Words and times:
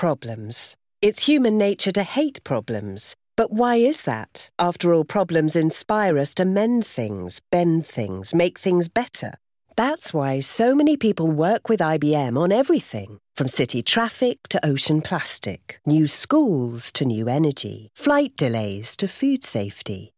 problems. 0.00 0.78
It's 1.02 1.26
human 1.26 1.58
nature 1.58 1.92
to 1.92 2.02
hate 2.02 2.42
problems. 2.42 3.14
But 3.36 3.52
why 3.52 3.74
is 3.76 4.04
that? 4.04 4.48
After 4.58 4.94
all, 4.94 5.04
problems 5.04 5.56
inspire 5.56 6.16
us 6.18 6.32
to 6.36 6.46
mend 6.46 6.86
things, 6.86 7.42
bend 7.52 7.86
things, 7.86 8.32
make 8.32 8.58
things 8.58 8.88
better. 8.88 9.34
That's 9.76 10.14
why 10.14 10.40
so 10.40 10.74
many 10.74 10.96
people 10.96 11.30
work 11.30 11.68
with 11.68 11.80
IBM 11.80 12.38
on 12.38 12.50
everything 12.50 13.18
from 13.36 13.48
city 13.48 13.82
traffic 13.82 14.38
to 14.48 14.66
ocean 14.66 15.02
plastic, 15.02 15.78
new 15.84 16.06
schools 16.06 16.90
to 16.92 17.04
new 17.04 17.28
energy, 17.28 17.90
flight 17.94 18.34
delays 18.38 18.96
to 18.96 19.06
food 19.06 19.44
safety. 19.44 20.12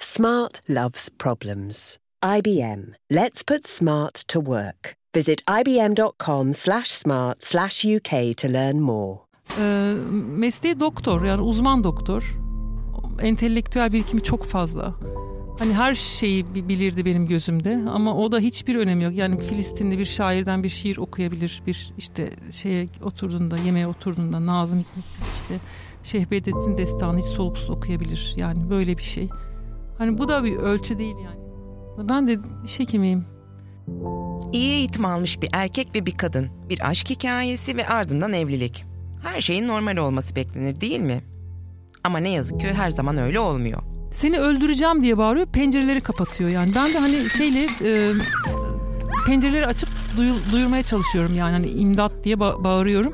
Smart 0.00 0.60
loves 0.68 1.08
problems. 1.10 1.96
IBM. 2.24 2.94
Let's 3.08 3.44
put 3.44 3.68
smart 3.68 4.14
to 4.32 4.40
work. 4.40 4.96
Visit 5.14 5.44
ibm.com 5.46 6.54
slash 6.54 6.90
smart 6.90 7.44
slash 7.44 7.84
UK 7.84 8.34
to 8.34 8.48
learn 8.48 8.80
more. 8.80 9.27
Ee, 9.60 9.94
mesleği 10.36 10.80
doktor 10.80 11.24
yani 11.24 11.42
uzman 11.42 11.84
doktor. 11.84 12.38
Entelektüel 13.22 13.92
birikimi 13.92 14.22
çok 14.22 14.44
fazla. 14.44 14.94
Hani 15.58 15.74
her 15.74 15.94
şeyi 15.94 16.54
bilirdi 16.54 17.04
benim 17.04 17.26
gözümde 17.26 17.84
ama 17.90 18.14
o 18.14 18.32
da 18.32 18.38
hiçbir 18.38 18.76
önemi 18.76 19.04
yok. 19.04 19.14
Yani 19.14 19.40
Filistinli 19.40 19.98
bir 19.98 20.04
şairden 20.04 20.62
bir 20.62 20.68
şiir 20.68 20.96
okuyabilir. 20.96 21.62
Bir 21.66 21.92
işte 21.98 22.32
şeye 22.52 22.88
oturduğunda, 23.02 23.56
yemeğe 23.56 23.86
oturduğunda 23.86 24.46
Nazım 24.46 24.78
Hikmet 24.78 25.04
işte 25.34 25.58
Şeyh 26.02 26.30
Bedrettin 26.30 26.78
Destanı 26.78 27.18
hiç 27.18 27.24
soluksuz 27.24 27.70
okuyabilir. 27.70 28.34
Yani 28.36 28.70
böyle 28.70 28.98
bir 28.98 29.02
şey. 29.02 29.28
Hani 29.98 30.18
bu 30.18 30.28
da 30.28 30.44
bir 30.44 30.56
ölçü 30.56 30.98
değil 30.98 31.16
yani. 31.24 31.38
Ben 32.08 32.28
de 32.28 32.38
diş 32.64 32.80
hekimiyim. 32.80 33.24
İyi 34.52 34.70
eğitim 34.70 35.04
almış 35.04 35.42
bir 35.42 35.48
erkek 35.52 35.94
ve 35.94 36.06
bir 36.06 36.16
kadın. 36.16 36.48
Bir 36.70 36.88
aşk 36.88 37.10
hikayesi 37.10 37.76
ve 37.76 37.88
ardından 37.88 38.32
evlilik. 38.32 38.87
Her 39.22 39.40
şeyin 39.40 39.68
normal 39.68 39.96
olması 39.96 40.36
beklenir 40.36 40.80
değil 40.80 41.00
mi? 41.00 41.22
Ama 42.04 42.18
ne 42.18 42.30
yazık 42.30 42.60
ki 42.60 42.66
her 42.72 42.90
zaman 42.90 43.18
öyle 43.18 43.40
olmuyor. 43.40 43.82
Seni 44.12 44.38
öldüreceğim 44.38 45.02
diye 45.02 45.18
bağırıyor 45.18 45.46
pencereleri 45.46 46.00
kapatıyor 46.00 46.50
yani. 46.50 46.72
Ben 46.74 46.94
de 46.94 46.98
hani 46.98 47.30
şeyle 47.30 47.66
e, 47.84 48.12
pencereleri 49.26 49.66
açıp 49.66 49.88
duyu, 50.16 50.34
duyurmaya 50.52 50.82
çalışıyorum 50.82 51.36
yani 51.36 51.52
hani 51.52 51.66
imdat 51.70 52.12
diye 52.24 52.34
ba- 52.34 52.64
bağırıyorum. 52.64 53.12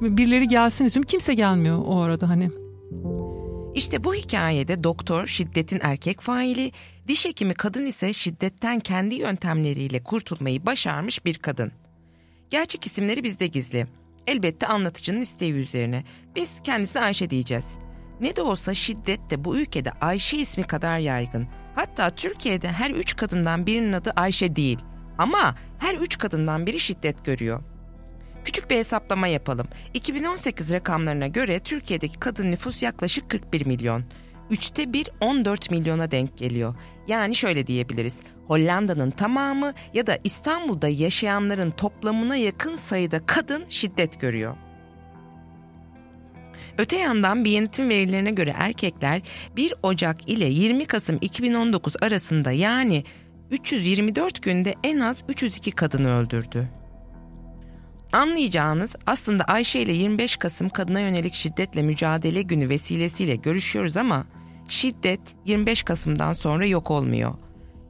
Birileri 0.00 0.48
gelsin 0.48 0.84
istiyorum. 0.84 1.08
Kimse 1.08 1.34
gelmiyor 1.34 1.82
o 1.86 2.00
arada 2.00 2.28
hani. 2.28 2.50
İşte 3.74 4.04
bu 4.04 4.14
hikayede 4.14 4.84
doktor 4.84 5.26
şiddetin 5.26 5.78
erkek 5.82 6.20
faili, 6.20 6.72
diş 7.08 7.24
hekimi 7.24 7.54
kadın 7.54 7.84
ise 7.84 8.12
şiddetten 8.12 8.80
kendi 8.80 9.14
yöntemleriyle 9.14 10.02
kurtulmayı 10.02 10.66
başarmış 10.66 11.24
bir 11.24 11.34
kadın. 11.34 11.72
Gerçek 12.50 12.86
isimleri 12.86 13.24
bizde 13.24 13.46
gizli. 13.46 13.86
Elbette 14.26 14.66
anlatıcının 14.66 15.20
isteği 15.20 15.52
üzerine. 15.52 16.04
Biz 16.36 16.50
kendisine 16.64 17.02
Ayşe 17.02 17.30
diyeceğiz. 17.30 17.78
Ne 18.20 18.36
de 18.36 18.42
olsa 18.42 18.74
şiddet 18.74 19.30
de 19.30 19.44
bu 19.44 19.56
ülkede 19.56 19.90
Ayşe 20.00 20.36
ismi 20.36 20.64
kadar 20.64 20.98
yaygın. 20.98 21.48
Hatta 21.74 22.10
Türkiye'de 22.10 22.68
her 22.68 22.90
üç 22.90 23.16
kadından 23.16 23.66
birinin 23.66 23.92
adı 23.92 24.12
Ayşe 24.16 24.56
değil. 24.56 24.78
Ama 25.18 25.54
her 25.78 25.94
üç 25.94 26.18
kadından 26.18 26.66
biri 26.66 26.80
şiddet 26.80 27.24
görüyor. 27.24 27.62
Küçük 28.44 28.70
bir 28.70 28.76
hesaplama 28.76 29.26
yapalım. 29.26 29.68
2018 29.94 30.72
rakamlarına 30.72 31.26
göre 31.26 31.60
Türkiye'deki 31.60 32.20
kadın 32.20 32.50
nüfus 32.50 32.82
yaklaşık 32.82 33.30
41 33.30 33.66
milyon. 33.66 34.04
Üçte 34.50 34.92
bir 34.92 35.10
14 35.20 35.70
milyona 35.70 36.10
denk 36.10 36.38
geliyor. 36.38 36.74
Yani 37.08 37.34
şöyle 37.34 37.66
diyebiliriz. 37.66 38.16
Hollanda'nın 38.48 39.10
tamamı 39.10 39.72
ya 39.94 40.06
da 40.06 40.18
İstanbul'da 40.24 40.88
yaşayanların 40.88 41.70
toplamına 41.70 42.36
yakın 42.36 42.76
sayıda 42.76 43.26
kadın 43.26 43.64
şiddet 43.68 44.20
görüyor. 44.20 44.56
Öte 46.78 46.96
yandan 46.96 47.44
Biyanet'in 47.44 47.88
verilerine 47.88 48.30
göre 48.30 48.54
erkekler 48.58 49.22
1 49.56 49.74
Ocak 49.82 50.28
ile 50.28 50.44
20 50.44 50.84
Kasım 50.84 51.18
2019 51.20 51.94
arasında 52.02 52.52
yani 52.52 53.04
324 53.50 54.42
günde 54.42 54.74
en 54.84 55.00
az 55.00 55.20
302 55.28 55.70
kadını 55.70 56.16
öldürdü. 56.18 56.68
Anlayacağınız 58.12 58.96
aslında 59.06 59.44
Ayşe 59.44 59.80
ile 59.80 59.92
25 59.92 60.36
Kasım 60.36 60.68
kadına 60.68 61.00
yönelik 61.00 61.34
şiddetle 61.34 61.82
mücadele 61.82 62.42
günü 62.42 62.68
vesilesiyle 62.68 63.36
görüşüyoruz 63.36 63.96
ama 63.96 64.26
şiddet 64.68 65.20
25 65.44 65.82
Kasım'dan 65.82 66.32
sonra 66.32 66.66
yok 66.66 66.90
olmuyor. 66.90 67.34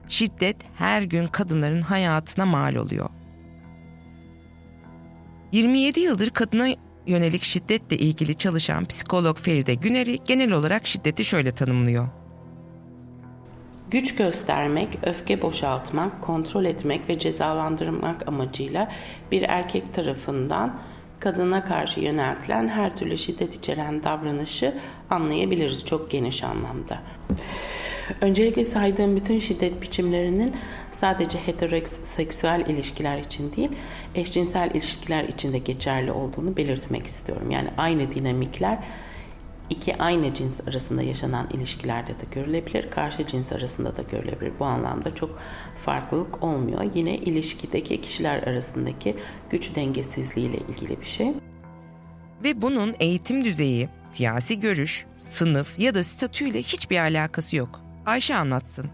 Şiddet 0.08 0.56
her 0.78 1.02
gün 1.02 1.26
kadınların 1.26 1.82
hayatına 1.82 2.46
mal 2.46 2.74
oluyor. 2.74 3.08
27 5.52 6.00
yıldır 6.00 6.30
kadına 6.30 6.66
yönelik 7.06 7.42
şiddetle 7.42 7.96
ilgili 7.96 8.34
çalışan 8.34 8.84
psikolog 8.84 9.38
Feride 9.38 9.74
Güner'i 9.74 10.18
genel 10.24 10.52
olarak 10.52 10.86
şiddeti 10.86 11.24
şöyle 11.24 11.52
tanımlıyor. 11.52 12.08
Güç 13.90 14.16
göstermek, 14.16 14.88
öfke 15.02 15.42
boşaltmak, 15.42 16.22
kontrol 16.22 16.64
etmek 16.64 17.08
ve 17.08 17.18
cezalandırmak 17.18 18.28
amacıyla 18.28 18.92
bir 19.32 19.42
erkek 19.42 19.94
tarafından 19.94 20.80
kadına 21.20 21.64
karşı 21.64 22.00
yöneltilen 22.00 22.68
her 22.68 22.96
türlü 22.96 23.18
şiddet 23.18 23.54
içeren 23.54 24.02
davranışı 24.02 24.74
anlayabiliriz 25.10 25.86
çok 25.86 26.10
geniş 26.10 26.44
anlamda. 26.44 26.98
Öncelikle 28.20 28.64
saydığım 28.64 29.16
bütün 29.16 29.38
şiddet 29.38 29.82
biçimlerinin 29.82 30.56
sadece 30.92 31.38
heteroseksüel 31.38 32.64
ilişkiler 32.68 33.18
için 33.18 33.52
değil, 33.56 33.70
eşcinsel 34.14 34.70
ilişkiler 34.70 35.24
için 35.24 35.52
de 35.52 35.58
geçerli 35.58 36.12
olduğunu 36.12 36.56
belirtmek 36.56 37.06
istiyorum. 37.06 37.50
Yani 37.50 37.68
aynı 37.76 38.12
dinamikler 38.12 38.78
iki 39.70 39.96
aynı 39.96 40.34
cins 40.34 40.68
arasında 40.68 41.02
yaşanan 41.02 41.48
ilişkilerde 41.52 42.12
de 42.12 42.24
görülebilir, 42.34 42.90
karşı 42.90 43.26
cins 43.26 43.52
arasında 43.52 43.96
da 43.96 44.02
görülebilir. 44.02 44.52
Bu 44.60 44.64
anlamda 44.64 45.14
çok 45.14 45.38
farklılık 45.84 46.42
olmuyor. 46.42 46.90
Yine 46.94 47.16
ilişkideki 47.16 48.00
kişiler 48.00 48.42
arasındaki 48.42 49.16
güç 49.50 49.76
dengesizliği 49.76 50.48
ile 50.48 50.58
ilgili 50.58 51.00
bir 51.00 51.06
şey. 51.06 51.32
Ve 52.44 52.62
bunun 52.62 52.94
eğitim 53.00 53.44
düzeyi, 53.44 53.88
siyasi 54.12 54.60
görüş, 54.60 55.06
sınıf 55.18 55.78
ya 55.78 55.94
da 55.94 56.04
statüyle 56.04 56.58
hiçbir 56.58 56.98
alakası 56.98 57.56
yok. 57.56 57.83
Ayşe 58.06 58.36
anlatsın. 58.36 58.86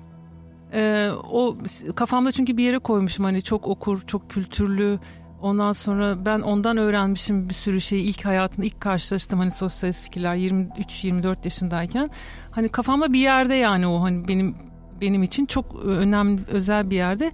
Ee, 0.72 1.10
o 1.32 1.56
kafamda 1.94 2.32
çünkü 2.32 2.56
bir 2.56 2.64
yere 2.64 2.78
koymuşum 2.78 3.24
hani 3.24 3.42
çok 3.42 3.66
okur, 3.68 4.02
çok 4.06 4.30
kültürlü. 4.30 4.98
Ondan 5.40 5.72
sonra 5.72 6.26
ben 6.26 6.40
ondan 6.40 6.76
öğrenmişim 6.76 7.48
bir 7.48 7.54
sürü 7.54 7.80
şeyi 7.80 8.02
ilk 8.02 8.24
hayatımda 8.24 8.66
ilk 8.66 8.80
karşılaştım 8.80 9.38
hani 9.38 9.50
sosyalist 9.50 10.04
fikirler 10.04 10.36
23-24 10.36 11.36
yaşındayken. 11.44 12.10
Hani 12.50 12.68
kafamda 12.68 13.12
bir 13.12 13.18
yerde 13.18 13.54
yani 13.54 13.86
o 13.86 14.02
hani 14.02 14.28
benim 14.28 14.56
benim 15.00 15.22
için 15.22 15.46
çok 15.46 15.84
önemli 15.84 16.40
özel 16.52 16.90
bir 16.90 16.96
yerde. 16.96 17.32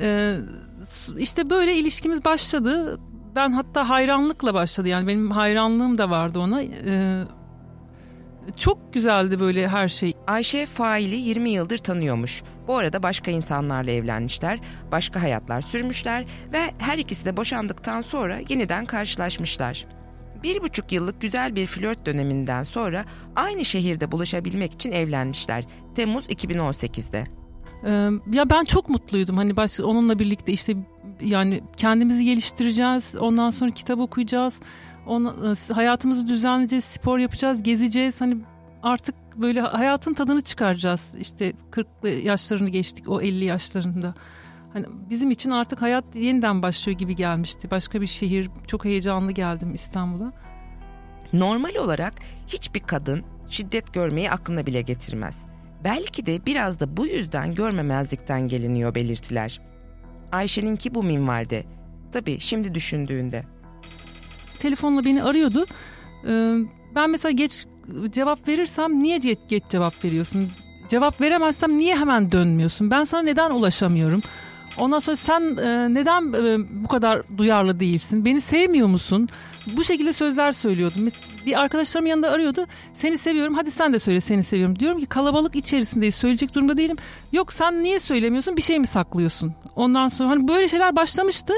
Ee, 0.00 0.36
işte 1.18 1.50
böyle 1.50 1.76
ilişkimiz 1.76 2.24
başladı. 2.24 3.00
Ben 3.36 3.50
hatta 3.50 3.88
hayranlıkla 3.88 4.54
başladı 4.54 4.88
yani 4.88 5.06
benim 5.06 5.30
hayranlığım 5.30 5.98
da 5.98 6.10
vardı 6.10 6.38
ona. 6.38 6.62
Ee, 6.62 7.24
çok 8.56 8.92
güzeldi 8.92 9.40
böyle 9.40 9.68
her 9.68 9.88
şey. 9.88 10.12
Ayşe 10.26 10.66
faili 10.66 11.16
20 11.16 11.50
yıldır 11.50 11.78
tanıyormuş. 11.78 12.42
Bu 12.68 12.76
arada 12.76 13.02
başka 13.02 13.30
insanlarla 13.30 13.90
evlenmişler, 13.90 14.60
başka 14.92 15.22
hayatlar 15.22 15.60
sürmüşler 15.60 16.26
ve 16.52 16.60
her 16.78 16.98
ikisi 16.98 17.24
de 17.24 17.36
boşandıktan 17.36 18.00
sonra 18.00 18.38
yeniden 18.48 18.84
karşılaşmışlar. 18.84 19.86
Bir 20.42 20.62
buçuk 20.62 20.92
yıllık 20.92 21.20
güzel 21.20 21.56
bir 21.56 21.66
flört 21.66 22.06
döneminden 22.06 22.62
sonra 22.62 23.04
aynı 23.36 23.64
şehirde 23.64 24.12
buluşabilmek 24.12 24.72
için 24.72 24.92
evlenmişler. 24.92 25.64
Temmuz 25.94 26.28
2018'de. 26.28 27.24
Ee, 27.84 27.90
ya 28.36 28.50
ben 28.50 28.64
çok 28.64 28.88
mutluydum 28.88 29.36
hani 29.36 29.56
baş, 29.56 29.80
onunla 29.80 30.18
birlikte 30.18 30.52
işte 30.52 30.76
yani 31.20 31.60
kendimizi 31.76 32.24
geliştireceğiz 32.24 33.16
ondan 33.20 33.50
sonra 33.50 33.70
kitap 33.70 33.98
okuyacağız 33.98 34.60
onu, 35.06 35.54
e, 35.70 35.72
hayatımızı 35.72 36.28
düzenleyeceğiz, 36.28 36.84
spor 36.84 37.18
yapacağız, 37.18 37.62
gezeceğiz. 37.62 38.20
Hani 38.20 38.36
artık 38.82 39.14
böyle 39.36 39.60
hayatın 39.60 40.14
tadını 40.14 40.40
çıkaracağız. 40.40 41.14
İşte 41.20 41.52
40 41.70 41.86
yaşlarını 42.22 42.68
geçtik 42.68 43.08
o 43.08 43.20
50 43.20 43.44
yaşlarında. 43.44 44.14
Hani 44.72 44.86
bizim 45.10 45.30
için 45.30 45.50
artık 45.50 45.82
hayat 45.82 46.04
yeniden 46.14 46.62
başlıyor 46.62 46.98
gibi 46.98 47.16
gelmişti. 47.16 47.70
Başka 47.70 48.00
bir 48.00 48.06
şehir, 48.06 48.50
çok 48.66 48.84
heyecanlı 48.84 49.32
geldim 49.32 49.74
İstanbul'a. 49.74 50.32
Normal 51.32 51.74
olarak 51.74 52.14
hiçbir 52.46 52.80
kadın 52.80 53.24
şiddet 53.48 53.94
görmeyi 53.94 54.30
aklına 54.30 54.66
bile 54.66 54.82
getirmez. 54.82 55.44
Belki 55.84 56.26
de 56.26 56.46
biraz 56.46 56.80
da 56.80 56.96
bu 56.96 57.06
yüzden 57.06 57.54
görmemezlikten 57.54 58.48
geliniyor 58.48 58.94
belirtiler. 58.94 59.60
Ayşe'ninki 60.32 60.94
bu 60.94 61.02
minvalde. 61.02 61.64
Tabii 62.12 62.40
şimdi 62.40 62.74
düşündüğünde 62.74 63.44
telefonla 64.60 65.04
beni 65.04 65.22
arıyordu. 65.22 65.66
Ee, 66.26 66.54
ben 66.94 67.10
mesela 67.10 67.32
geç 67.32 67.66
cevap 68.10 68.48
verirsem 68.48 69.02
niye 69.02 69.18
geç, 69.18 69.38
geç 69.48 69.62
cevap 69.68 70.04
veriyorsun? 70.04 70.48
Cevap 70.88 71.20
veremezsem 71.20 71.78
niye 71.78 71.96
hemen 71.96 72.32
dönmüyorsun? 72.32 72.90
Ben 72.90 73.04
sana 73.04 73.22
neden 73.22 73.50
ulaşamıyorum? 73.50 74.22
Ondan 74.78 74.98
sonra 74.98 75.16
sen 75.16 75.40
e, 75.40 75.94
neden 75.94 76.32
e, 76.32 76.58
bu 76.84 76.88
kadar 76.88 77.22
duyarlı 77.38 77.80
değilsin? 77.80 78.24
Beni 78.24 78.40
sevmiyor 78.40 78.88
musun? 78.88 79.28
bu 79.66 79.84
şekilde 79.84 80.12
sözler 80.12 80.52
söylüyordum. 80.52 81.08
Bir 81.46 81.60
arkadaşlarım 81.60 82.06
yanında 82.06 82.30
arıyordu. 82.30 82.66
Seni 82.94 83.18
seviyorum 83.18 83.54
hadi 83.54 83.70
sen 83.70 83.92
de 83.92 83.98
söyle 83.98 84.20
seni 84.20 84.42
seviyorum. 84.42 84.78
Diyorum 84.78 85.00
ki 85.00 85.06
kalabalık 85.06 85.56
içerisindeyiz 85.56 86.14
söyleyecek 86.14 86.54
durumda 86.54 86.76
değilim. 86.76 86.96
Yok 87.32 87.52
sen 87.52 87.82
niye 87.82 88.00
söylemiyorsun 88.00 88.56
bir 88.56 88.62
şey 88.62 88.78
mi 88.78 88.86
saklıyorsun? 88.86 89.54
Ondan 89.76 90.08
sonra 90.08 90.30
hani 90.30 90.48
böyle 90.48 90.68
şeyler 90.68 90.96
başlamıştı. 90.96 91.52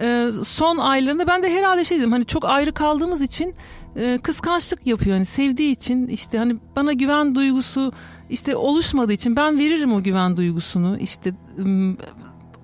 Ee, 0.00 0.28
son 0.44 0.78
aylarında 0.78 1.26
ben 1.26 1.42
de 1.42 1.54
herhalde 1.54 1.84
şey 1.84 1.98
dedim 1.98 2.12
hani 2.12 2.26
çok 2.26 2.44
ayrı 2.44 2.72
kaldığımız 2.72 3.22
için 3.22 3.54
e, 3.96 4.18
kıskançlık 4.22 4.86
yapıyor. 4.86 5.16
Hani 5.16 5.24
sevdiği 5.24 5.72
için 5.72 6.06
işte 6.06 6.38
hani 6.38 6.56
bana 6.76 6.92
güven 6.92 7.34
duygusu 7.34 7.92
işte 8.30 8.56
oluşmadığı 8.56 9.12
için 9.12 9.36
ben 9.36 9.58
veririm 9.58 9.92
o 9.92 10.02
güven 10.02 10.36
duygusunu. 10.36 10.98
İşte 10.98 11.34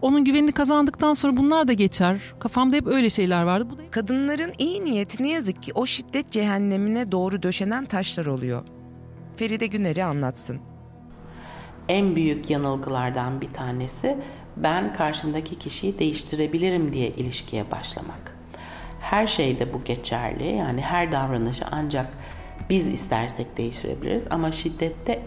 onun 0.02 0.24
güvenini 0.24 0.52
kazandıktan 0.52 1.14
sonra 1.14 1.36
bunlar 1.36 1.68
da 1.68 1.72
geçer. 1.72 2.20
Kafamda 2.40 2.76
hep 2.76 2.86
öyle 2.86 3.10
şeyler 3.10 3.42
vardı. 3.42 3.66
Bu 3.70 3.78
da... 3.78 3.82
Kadınların 3.90 4.52
iyi 4.58 4.84
niyeti 4.84 5.22
ne 5.22 5.28
yazık 5.30 5.62
ki 5.62 5.72
o 5.74 5.86
şiddet 5.86 6.30
cehennemine 6.30 7.12
doğru 7.12 7.42
döşenen 7.42 7.84
taşlar 7.84 8.26
oluyor. 8.26 8.62
Feride 9.36 9.66
Güner'i 9.66 10.04
anlatsın. 10.04 10.60
En 11.88 12.16
büyük 12.16 12.50
yanılgılardan 12.50 13.40
bir 13.40 13.52
tanesi 13.52 14.18
ben 14.56 14.92
karşımdaki 14.92 15.58
kişiyi 15.58 15.98
değiştirebilirim 15.98 16.92
diye 16.92 17.08
ilişkiye 17.08 17.70
başlamak. 17.70 18.36
Her 19.00 19.26
şeyde 19.26 19.74
bu 19.74 19.84
geçerli. 19.84 20.56
Yani 20.56 20.80
her 20.80 21.12
davranışı 21.12 21.64
ancak 21.70 22.06
biz 22.70 22.88
istersek 22.88 23.56
değiştirebiliriz 23.56 24.26
ama 24.30 24.52
şiddette 24.52 25.22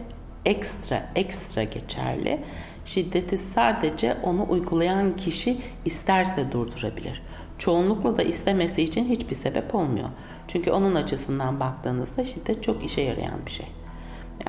ekstra 0.45 1.09
ekstra 1.15 1.63
geçerli. 1.63 2.39
Şiddeti 2.85 3.38
sadece 3.38 4.18
onu 4.24 4.45
uygulayan 4.50 5.15
kişi 5.15 5.57
isterse 5.85 6.51
durdurabilir. 6.51 7.21
Çoğunlukla 7.57 8.18
da 8.18 8.24
istemesi 8.24 8.83
için 8.83 9.09
hiçbir 9.09 9.35
sebep 9.35 9.75
olmuyor. 9.75 10.09
Çünkü 10.47 10.71
onun 10.71 10.95
açısından 10.95 11.59
baktığınızda 11.59 12.25
şiddet 12.25 12.63
çok 12.63 12.85
işe 12.85 13.01
yarayan 13.01 13.45
bir 13.45 13.51
şey. 13.51 13.65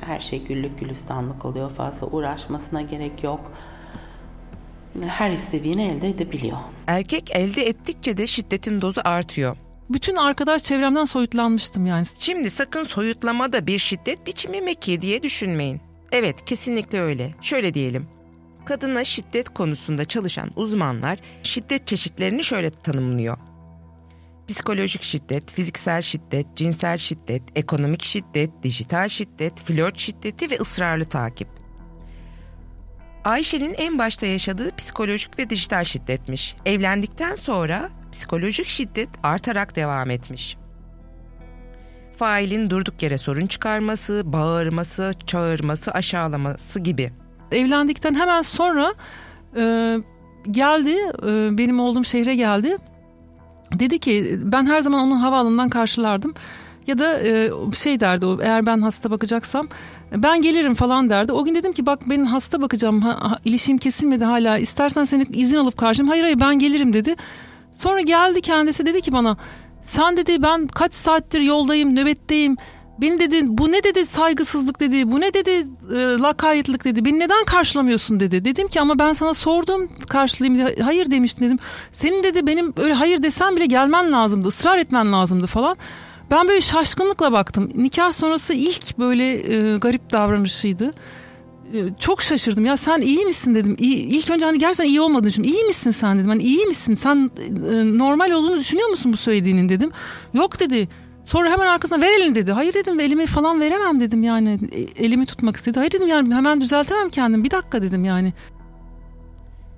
her 0.01 0.19
şey 0.19 0.43
güllük 0.43 0.79
gülistanlık 0.79 1.45
oluyor. 1.45 1.69
Fazla 1.69 2.07
uğraşmasına 2.07 2.81
gerek 2.81 3.23
yok. 3.23 3.51
Her 5.07 5.31
istediğini 5.31 5.83
elde 5.83 6.09
edebiliyor. 6.09 6.57
Erkek 6.87 7.35
elde 7.35 7.67
ettikçe 7.67 8.17
de 8.17 8.27
şiddetin 8.27 8.81
dozu 8.81 9.01
artıyor. 9.03 9.57
Bütün 9.89 10.15
arkadaş 10.15 10.63
çevremden 10.63 11.05
soyutlanmıştım 11.05 11.85
yani. 11.85 12.05
Şimdi 12.19 12.49
sakın 12.49 12.83
soyutlama 12.83 13.53
da 13.53 13.67
bir 13.67 13.79
şiddet 13.79 14.27
biçimi 14.27 14.61
mi 14.61 14.75
ki 14.75 15.01
diye 15.01 15.23
düşünmeyin. 15.23 15.81
Evet 16.11 16.45
kesinlikle 16.45 17.01
öyle. 17.01 17.31
Şöyle 17.41 17.73
diyelim. 17.73 18.07
Kadına 18.65 19.03
şiddet 19.03 19.49
konusunda 19.49 20.05
çalışan 20.05 20.51
uzmanlar 20.55 21.19
şiddet 21.43 21.87
çeşitlerini 21.87 22.43
şöyle 22.43 22.71
tanımlıyor. 22.71 23.37
Psikolojik 24.47 25.03
şiddet, 25.03 25.51
fiziksel 25.51 26.01
şiddet, 26.01 26.47
cinsel 26.55 26.97
şiddet, 26.97 27.41
ekonomik 27.55 28.03
şiddet, 28.03 28.49
dijital 28.63 29.09
şiddet, 29.09 29.61
flört 29.61 29.97
şiddeti 29.97 30.51
ve 30.51 30.57
ısrarlı 30.57 31.05
takip. 31.05 31.58
Ayşe'nin 33.23 33.73
en 33.73 33.99
başta 33.99 34.25
yaşadığı 34.25 34.75
psikolojik 34.75 35.39
ve 35.39 35.49
dijital 35.49 35.83
şiddetmiş. 35.83 36.55
Evlendikten 36.65 37.35
sonra 37.35 37.89
psikolojik 38.11 38.67
şiddet 38.67 39.09
artarak 39.23 39.75
devam 39.75 40.09
etmiş. 40.09 40.57
Failin 42.17 42.69
durduk 42.69 43.03
yere 43.03 43.17
sorun 43.17 43.45
çıkarması, 43.47 44.21
bağırması, 44.25 45.13
çağırması, 45.27 45.91
aşağılaması 45.91 46.79
gibi 46.79 47.11
evlendikten 47.51 48.15
hemen 48.15 48.41
sonra 48.41 48.93
e, 49.55 49.95
geldi 50.51 50.95
e, 51.23 51.57
benim 51.57 51.79
olduğum 51.79 52.03
şehre 52.03 52.35
geldi. 52.35 52.77
Dedi 53.73 53.99
ki 53.99 54.39
ben 54.43 54.65
her 54.65 54.81
zaman 54.81 55.01
onu 55.01 55.23
havaalanından 55.23 55.69
karşılardım. 55.69 56.33
Ya 56.87 56.97
da 56.97 57.19
e, 57.19 57.51
şey 57.75 57.99
derdi 57.99 58.25
o 58.25 58.41
eğer 58.41 58.65
ben 58.65 58.81
hasta 58.81 59.11
bakacaksam 59.11 59.67
ben 60.11 60.41
gelirim 60.41 60.75
falan 60.75 61.09
derdi. 61.09 61.31
O 61.31 61.45
gün 61.45 61.55
dedim 61.55 61.73
ki 61.73 61.85
bak 61.85 62.09
benim 62.09 62.25
hasta 62.25 62.61
bakacağım 62.61 63.01
ha, 63.01 63.17
ha, 63.21 63.39
ilişkim 63.45 63.77
kesilmedi 63.77 64.25
hala 64.25 64.57
istersen 64.57 65.03
seni 65.03 65.23
izin 65.23 65.57
alıp 65.57 65.77
karşılayayım. 65.77 66.09
Hayır 66.09 66.23
hayır 66.23 66.39
ben 66.39 66.59
gelirim 66.59 66.93
dedi. 66.93 67.15
Sonra 67.73 68.01
geldi 68.01 68.41
kendisi 68.41 68.85
dedi 68.85 69.01
ki 69.01 69.11
bana 69.11 69.37
sen 69.81 70.17
dedi 70.17 70.41
ben 70.43 70.67
kaç 70.67 70.93
saattir 70.93 71.41
yoldayım 71.41 71.95
nöbetteyim 71.95 72.57
Beni 73.01 73.19
dedi 73.19 73.41
bu 73.47 73.71
ne 73.71 73.83
dedi 73.83 74.05
saygısızlık 74.05 74.79
dedi. 74.79 75.11
Bu 75.11 75.19
ne 75.19 75.33
dedi 75.33 75.51
e, 75.95 75.97
lakaytlık 75.97 76.85
dedi. 76.85 77.05
Beni 77.05 77.19
neden 77.19 77.45
karşılamıyorsun 77.45 78.19
dedi. 78.19 78.45
Dedim 78.45 78.67
ki 78.67 78.81
ama 78.81 78.99
ben 78.99 79.13
sana 79.13 79.33
sordum 79.33 79.89
karşılayayım. 80.09 80.75
Hayır 80.83 81.11
demiştin 81.11 81.45
dedim. 81.45 81.59
Senin 81.91 82.23
dedi 82.23 82.47
benim 82.47 82.73
öyle 82.77 82.93
hayır 82.93 83.23
desem 83.23 83.55
bile 83.55 83.65
gelmen 83.65 84.11
lazımdı. 84.11 84.47
ısrar 84.47 84.77
etmen 84.77 85.13
lazımdı 85.13 85.47
falan. 85.47 85.77
Ben 86.31 86.47
böyle 86.47 86.61
şaşkınlıkla 86.61 87.31
baktım. 87.31 87.69
Nikah 87.75 88.11
sonrası 88.11 88.53
ilk 88.53 88.97
böyle 88.99 89.25
e, 89.33 89.77
garip 89.77 90.11
davranışıydı. 90.11 90.93
E, 91.73 91.77
çok 91.99 92.21
şaşırdım. 92.21 92.65
Ya 92.65 92.77
sen 92.77 93.01
iyi 93.01 93.25
misin 93.25 93.55
dedim. 93.55 93.75
İyi, 93.79 93.97
ilk 93.97 94.29
önce 94.29 94.45
hani 94.45 94.59
gerçekten 94.59 94.89
iyi 94.89 95.01
olmadığını 95.01 95.29
düşündüm. 95.29 95.51
İyi 95.53 95.63
misin 95.63 95.91
sen 95.91 96.19
dedim. 96.19 96.29
Hani 96.29 96.43
iyi 96.43 96.65
misin? 96.65 96.95
Sen 96.95 97.31
e, 97.71 97.97
normal 97.97 98.31
olduğunu 98.31 98.59
düşünüyor 98.59 98.89
musun 98.89 99.13
bu 99.13 99.17
söylediğinin 99.17 99.69
dedim. 99.69 99.91
Yok 100.33 100.59
dedi 100.59 100.87
Sonra 101.23 101.51
hemen 101.51 101.67
arkasına 101.67 102.01
ver 102.01 102.11
elini 102.11 102.35
dedi. 102.35 102.51
Hayır 102.51 102.73
dedim 102.73 102.99
elimi 102.99 103.25
falan 103.25 103.61
veremem 103.61 103.99
dedim 103.99 104.23
yani. 104.23 104.59
E, 104.71 105.05
elimi 105.05 105.25
tutmak 105.25 105.57
istedi. 105.57 105.79
Hayır 105.79 105.91
dedim 105.91 106.07
yani 106.07 106.35
hemen 106.35 106.61
düzeltemem 106.61 107.09
kendim. 107.09 107.43
Bir 107.43 107.51
dakika 107.51 107.81
dedim 107.81 108.05
yani. 108.05 108.33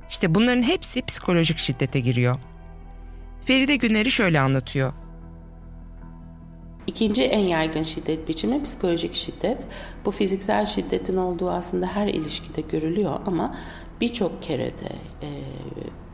İşte 0.10 0.36
bunların 0.36 0.62
hepsi 0.62 1.02
psikolojik 1.02 1.58
şiddete 1.58 2.00
giriyor. 2.00 2.36
Feride 3.46 3.76
Güner'i 3.76 4.12
şöyle 4.12 4.40
anlatıyor. 4.40 4.94
İkinci 6.92 7.24
en 7.24 7.40
yaygın 7.40 7.84
şiddet 7.84 8.28
biçimi 8.28 8.64
psikolojik 8.64 9.16
şiddet. 9.16 9.58
Bu 10.06 10.12
fiziksel 10.12 10.66
şiddetin 10.66 11.18
olduğu 11.18 11.50
aslında 11.50 11.86
her 11.86 12.08
ilişkide 12.08 12.62
görülüyor 12.62 13.20
ama 13.26 13.56
birçok 14.02 14.44
kere 14.44 14.66
de 14.66 14.92
e, 15.22 15.30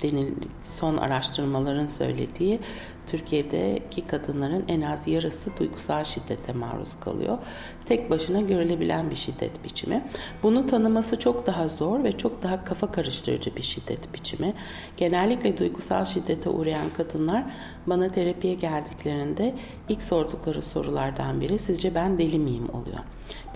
denil, 0.04 0.34
son 0.80 0.98
araştırmaların 0.98 1.88
söylediği 1.88 2.60
Türkiye'deki 3.08 4.08
kadınların 4.08 4.66
en 4.68 4.82
az 4.82 5.08
yarısı 5.08 5.58
duygusal 5.60 6.04
şiddete 6.04 6.54
maruz 6.54 7.00
kalıyor. 7.00 7.38
Tek 7.86 8.10
başına 8.10 8.42
görülebilen 8.42 9.10
bir 9.10 9.16
şiddet 9.16 9.64
biçimi. 9.64 10.04
Bunu 10.44 10.68
tanıması 10.68 11.20
çok 11.20 11.48
daha 11.48 11.68
zor 11.68 12.04
ve 12.04 12.18
çok 12.18 12.44
daha 12.44 12.64
kafa 12.64 12.92
karıştırıcı 12.92 13.56
bir 13.56 13.62
şiddet 13.62 14.14
biçimi. 14.14 14.54
Genellikle 14.98 15.58
duygusal 15.58 16.06
şiddete 16.06 16.50
uğrayan 16.50 16.90
kadınlar 16.98 17.44
bana 17.88 18.12
terapiye 18.12 18.54
geldiklerinde 18.54 19.56
ilk 19.90 20.04
sordukları 20.04 20.62
sorulardan 20.62 21.42
biri 21.42 21.58
sizce 21.58 21.96
ben 21.96 22.18
deli 22.18 22.40
miyim 22.40 22.70
oluyor. 22.74 23.00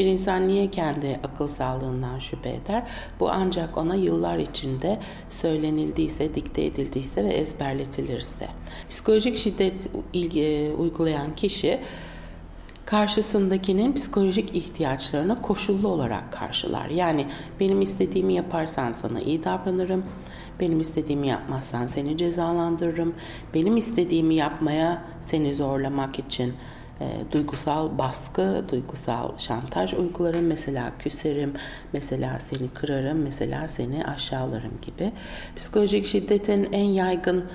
Bir 0.02 0.06
insan 0.06 0.48
niye 0.48 0.72
kendi 0.72 1.20
akıl 1.24 1.48
sağlığından 1.48 2.20
şüphe 2.20 2.50
eder? 2.50 2.84
Bu 3.20 3.30
ancak 3.30 3.78
ona 3.78 3.96
yıllar 3.96 4.38
içinde 4.38 5.00
söylenildiyse, 5.30 6.36
dikte 6.36 6.66
edildiyse 6.66 7.26
ve 7.26 7.30
ezberletilirse. 7.30 8.48
Psikolojik 8.90 9.38
şiddet 9.38 9.88
ilgi, 10.14 10.72
uygulayan 10.78 11.36
kişi 11.36 11.80
karşısındakinin 12.86 13.94
psikolojik 13.94 14.56
ihtiyaçlarını 14.56 15.42
koşullu 15.42 15.88
olarak 15.88 16.32
karşılar. 16.34 16.90
Yani 16.90 17.28
benim 17.60 17.82
istediğimi 17.82 18.34
yaparsan 18.34 18.92
sana 18.92 19.22
iyi 19.22 19.44
davranırım. 19.44 20.04
Benim 20.60 20.80
istediğimi 20.80 21.28
yapmazsan 21.28 21.88
seni 21.88 22.18
cezalandırırım. 22.18 23.14
Benim 23.54 23.78
istediğimi 23.78 24.36
yapmaya 24.36 25.04
seni 25.28 25.54
zorlamak 25.54 26.20
için 26.20 26.54
e, 27.02 27.32
duygusal 27.32 27.98
baskı, 27.98 28.66
duygusal 28.72 29.38
şantaj 29.38 29.94
uygularım. 29.94 30.46
Mesela 30.46 30.92
küserim, 31.00 31.54
mesela 31.94 32.40
seni 32.40 32.70
kırarım, 32.70 33.18
mesela 33.18 33.68
seni 33.68 34.06
aşağılarım 34.06 34.74
gibi. 34.82 35.12
Psikolojik 35.56 36.08
şiddetin 36.08 36.70
en 36.72 36.84
yaygın 36.84 37.46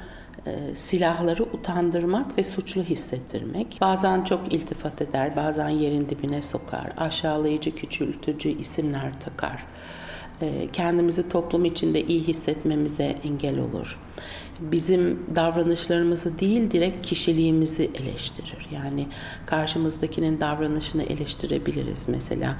e, 0.46 0.76
silahları 0.76 1.42
utandırmak 1.42 2.38
ve 2.38 2.44
suçlu 2.44 2.82
hissettirmek. 2.82 3.78
Bazen 3.80 4.24
çok 4.24 4.52
iltifat 4.52 5.02
eder, 5.02 5.36
bazen 5.36 5.68
yerin 5.68 6.08
dibine 6.10 6.42
sokar, 6.42 6.92
aşağılayıcı, 6.96 7.76
küçültücü 7.76 8.48
isimler 8.48 9.20
takar. 9.20 9.64
E, 10.42 10.68
kendimizi 10.72 11.28
toplum 11.28 11.64
içinde 11.64 12.02
iyi 12.02 12.22
hissetmemize 12.22 13.16
engel 13.24 13.58
olur 13.58 13.98
bizim 14.60 15.20
davranışlarımızı 15.34 16.38
değil 16.38 16.70
direkt 16.70 17.06
kişiliğimizi 17.06 17.90
eleştirir. 17.94 18.68
Yani 18.74 19.06
karşımızdakinin 19.46 20.40
davranışını 20.40 21.02
eleştirebiliriz. 21.02 22.08
Mesela 22.08 22.56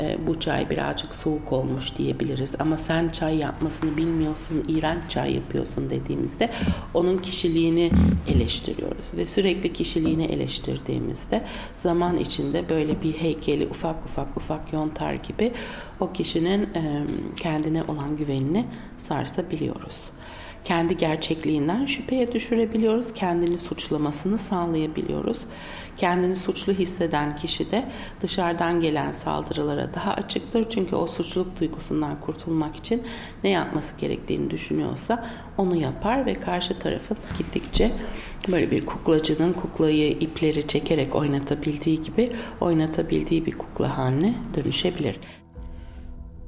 e, 0.00 0.26
bu 0.26 0.40
çay 0.40 0.70
birazcık 0.70 1.14
soğuk 1.14 1.52
olmuş 1.52 1.98
diyebiliriz 1.98 2.54
ama 2.58 2.76
sen 2.76 3.08
çay 3.08 3.36
yapmasını 3.36 3.96
bilmiyorsun, 3.96 4.64
iğrenç 4.68 5.02
çay 5.08 5.34
yapıyorsun 5.34 5.90
dediğimizde 5.90 6.50
onun 6.94 7.18
kişiliğini 7.18 7.90
eleştiriyoruz 8.28 9.06
ve 9.16 9.26
sürekli 9.26 9.72
kişiliğini 9.72 10.24
eleştirdiğimizde 10.24 11.44
zaman 11.82 12.18
içinde 12.18 12.68
böyle 12.68 13.02
bir 13.02 13.12
heykeli 13.12 13.66
ufak 13.66 14.04
ufak 14.04 14.36
ufak 14.36 14.72
yontar 14.72 15.14
gibi 15.14 15.52
o 16.00 16.12
kişinin 16.12 16.62
e, 16.62 17.04
kendine 17.36 17.82
olan 17.82 18.16
güvenini 18.16 18.66
sarsabiliyoruz. 18.98 20.15
Kendi 20.66 20.96
gerçekliğinden 20.96 21.86
şüpheye 21.86 22.32
düşürebiliyoruz. 22.32 23.14
Kendini 23.14 23.58
suçlamasını 23.58 24.38
sağlayabiliyoruz. 24.38 25.38
Kendini 25.96 26.36
suçlu 26.36 26.72
hisseden 26.72 27.36
kişi 27.36 27.70
de 27.70 27.88
dışarıdan 28.22 28.80
gelen 28.80 29.12
saldırılara 29.12 29.94
daha 29.94 30.12
açıktır. 30.12 30.66
Çünkü 30.70 30.96
o 30.96 31.06
suçluluk 31.06 31.60
duygusundan 31.60 32.20
kurtulmak 32.20 32.76
için 32.76 33.02
ne 33.44 33.50
yapması 33.50 34.00
gerektiğini 34.00 34.50
düşünüyorsa 34.50 35.26
onu 35.58 35.76
yapar 35.76 36.26
ve 36.26 36.34
karşı 36.34 36.78
tarafın 36.78 37.16
gittikçe 37.38 37.90
böyle 38.48 38.70
bir 38.70 38.86
kuklacının 38.86 39.52
kuklayı 39.52 40.10
ipleri 40.10 40.66
çekerek 40.66 41.14
oynatabildiği 41.14 42.02
gibi 42.02 42.32
oynatabildiği 42.60 43.46
bir 43.46 43.58
kukla 43.58 43.98
haline 43.98 44.34
dönüşebilir. 44.54 45.16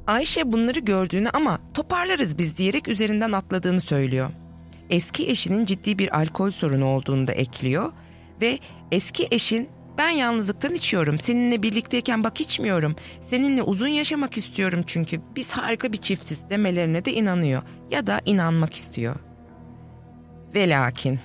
Ayşe 0.08 0.52
bunları 0.52 0.80
gördüğünü 0.80 1.28
ama 1.32 1.58
toparlarız 1.74 2.38
biz 2.38 2.56
diyerek 2.56 2.88
üzerinden 2.88 3.32
atladığını 3.32 3.80
söylüyor. 3.80 4.30
Eski 4.90 5.30
eşinin 5.30 5.64
ciddi 5.64 5.98
bir 5.98 6.18
alkol 6.18 6.50
sorunu 6.50 6.86
olduğunu 6.86 7.26
da 7.26 7.32
ekliyor 7.32 7.92
ve 8.40 8.58
eski 8.92 9.28
eşin 9.30 9.68
ben 9.98 10.10
yalnızlıktan 10.10 10.74
içiyorum. 10.74 11.20
Seninle 11.20 11.62
birlikteyken 11.62 12.24
bak 12.24 12.40
içmiyorum. 12.40 12.96
Seninle 13.30 13.62
uzun 13.62 13.88
yaşamak 13.88 14.36
istiyorum 14.36 14.80
çünkü 14.86 15.20
biz 15.36 15.52
harika 15.52 15.92
bir 15.92 15.98
çiftiz 15.98 16.50
demelerine 16.50 17.04
de 17.04 17.12
inanıyor 17.12 17.62
ya 17.90 18.06
da 18.06 18.20
inanmak 18.24 18.74
istiyor. 18.74 19.16
Ve 20.54 20.68
lakin 20.68 21.20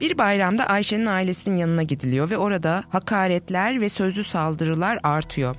bir 0.00 0.18
bayramda 0.18 0.66
Ayşe'nin 0.66 1.06
ailesinin 1.06 1.56
yanına 1.56 1.82
gidiliyor 1.82 2.30
ve 2.30 2.38
orada 2.38 2.84
hakaretler 2.88 3.80
ve 3.80 3.88
sözlü 3.88 4.24
saldırılar 4.24 5.00
artıyor. 5.02 5.56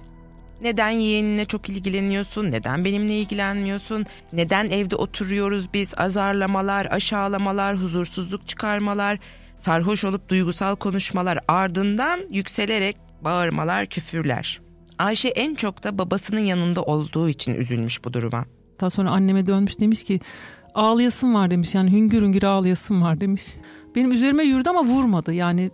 Neden 0.61 0.89
yeğeninle 0.89 1.45
çok 1.45 1.69
ilgileniyorsun? 1.69 2.51
Neden 2.51 2.85
benimle 2.85 3.13
ilgilenmiyorsun? 3.13 4.05
Neden 4.33 4.69
evde 4.69 4.95
oturuyoruz 4.95 5.73
biz? 5.73 5.93
Azarlamalar, 5.97 6.85
aşağılamalar, 6.91 7.77
huzursuzluk 7.77 8.47
çıkarmalar, 8.47 9.19
sarhoş 9.55 10.05
olup 10.05 10.29
duygusal 10.29 10.75
konuşmalar 10.75 11.39
ardından 11.47 12.19
yükselerek 12.29 12.97
bağırmalar, 13.21 13.85
küfürler. 13.85 14.61
Ayşe 14.97 15.27
en 15.27 15.55
çok 15.55 15.83
da 15.83 15.97
babasının 15.97 16.39
yanında 16.39 16.83
olduğu 16.83 17.29
için 17.29 17.55
üzülmüş 17.55 18.05
bu 18.05 18.13
duruma. 18.13 18.45
Daha 18.79 18.89
sonra 18.89 19.09
anneme 19.09 19.47
dönmüş 19.47 19.79
demiş 19.79 20.03
ki 20.03 20.19
ağlayasın 20.75 21.33
var 21.33 21.51
demiş 21.51 21.75
yani 21.75 21.91
hüngür 21.91 22.21
hüngür 22.21 22.43
ağlayasın 22.43 23.01
var 23.01 23.21
demiş. 23.21 23.43
Benim 23.95 24.11
üzerime 24.11 24.43
yürüdü 24.43 24.69
ama 24.69 24.83
vurmadı 24.83 25.33
yani 25.33 25.71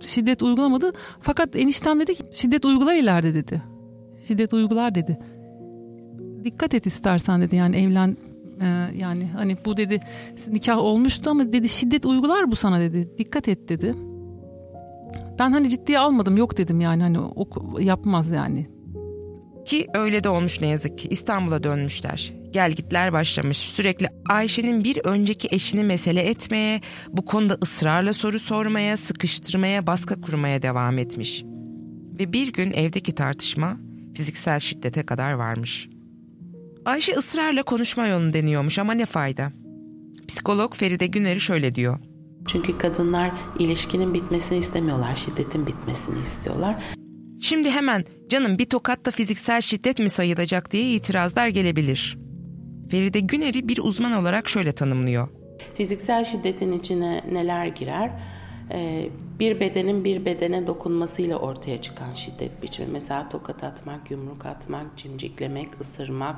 şiddet 0.00 0.42
uygulamadı. 0.42 0.92
Fakat 1.20 1.56
eniştem 1.56 2.00
dedi 2.00 2.14
ki 2.14 2.22
şiddet 2.32 2.64
uygular 2.64 2.96
ileride 2.96 3.34
dedi. 3.34 3.62
Şiddet 4.28 4.54
uygular 4.54 4.94
dedi. 4.94 5.18
Dikkat 6.44 6.74
et 6.74 6.86
istersen 6.86 7.40
dedi 7.40 7.56
yani 7.56 7.76
evlen 7.76 8.16
e, 8.60 8.66
yani 8.96 9.26
hani 9.26 9.56
bu 9.64 9.76
dedi 9.76 10.00
nikah 10.48 10.78
olmuştu 10.78 11.30
ama 11.30 11.52
dedi 11.52 11.68
şiddet 11.68 12.06
uygular 12.06 12.50
bu 12.50 12.56
sana 12.56 12.80
dedi. 12.80 13.08
Dikkat 13.18 13.48
et 13.48 13.68
dedi. 13.68 13.94
Ben 15.38 15.50
hani 15.50 15.70
ciddiye 15.70 15.98
almadım 15.98 16.36
yok 16.36 16.58
dedim 16.58 16.80
yani 16.80 17.02
hani 17.02 17.20
o 17.20 17.46
yapmaz 17.78 18.30
yani. 18.30 18.68
Ki 19.64 19.86
öyle 19.94 20.24
de 20.24 20.28
olmuş 20.28 20.60
ne 20.60 20.66
yazık 20.66 20.98
ki 20.98 21.08
İstanbul'a 21.08 21.62
dönmüşler. 21.62 22.32
Gel 22.54 22.72
gitler 22.72 23.12
başlamış. 23.12 23.58
Sürekli 23.58 24.08
Ayşe'nin 24.28 24.84
bir 24.84 24.98
önceki 25.04 25.48
eşini 25.50 25.84
mesele 25.84 26.20
etmeye, 26.20 26.80
bu 27.08 27.24
konuda 27.24 27.58
ısrarla 27.62 28.12
soru 28.12 28.38
sormaya, 28.38 28.96
sıkıştırmaya, 28.96 29.86
baskı 29.86 30.20
kurmaya 30.20 30.62
devam 30.62 30.98
etmiş. 30.98 31.44
Ve 32.18 32.32
bir 32.32 32.52
gün 32.52 32.72
evdeki 32.72 33.14
tartışma 33.14 33.76
fiziksel 34.16 34.60
şiddete 34.60 35.06
kadar 35.06 35.32
varmış. 35.32 35.88
Ayşe 36.84 37.12
ısrarla 37.12 37.62
konuşma 37.62 38.06
yolunu 38.06 38.32
deniyormuş 38.32 38.78
ama 38.78 38.92
ne 38.92 39.06
fayda? 39.06 39.52
Psikolog 40.28 40.74
Feride 40.74 41.06
Güner'i 41.06 41.40
şöyle 41.40 41.74
diyor. 41.74 41.98
Çünkü 42.46 42.78
kadınlar 42.78 43.30
ilişkinin 43.58 44.14
bitmesini 44.14 44.58
istemiyorlar, 44.58 45.16
şiddetin 45.16 45.66
bitmesini 45.66 46.22
istiyorlar. 46.22 46.82
Şimdi 47.40 47.70
hemen 47.70 48.04
canım 48.28 48.58
bir 48.58 48.66
tokatta 48.66 49.10
fiziksel 49.10 49.60
şiddet 49.60 49.98
mi 49.98 50.08
sayılacak 50.08 50.72
diye 50.72 50.92
itirazlar 50.92 51.48
gelebilir. 51.48 52.24
Feride 52.94 53.20
Güner'i 53.20 53.68
bir 53.68 53.78
uzman 53.78 54.12
olarak 54.12 54.48
şöyle 54.48 54.72
tanımlıyor. 54.72 55.28
Fiziksel 55.74 56.24
şiddetin 56.24 56.72
içine 56.72 57.24
neler 57.32 57.66
girer? 57.66 58.10
Ee, 58.70 59.08
bir 59.38 59.60
bedenin 59.60 60.04
bir 60.04 60.24
bedene 60.24 60.66
dokunmasıyla 60.66 61.36
ortaya 61.36 61.82
çıkan 61.82 62.14
şiddet 62.14 62.62
biçimi. 62.62 62.88
Mesela 62.92 63.28
tokat 63.28 63.64
atmak, 63.64 64.10
yumruk 64.10 64.46
atmak, 64.46 64.86
cimciklemek, 64.96 65.80
ısırmak, 65.80 66.36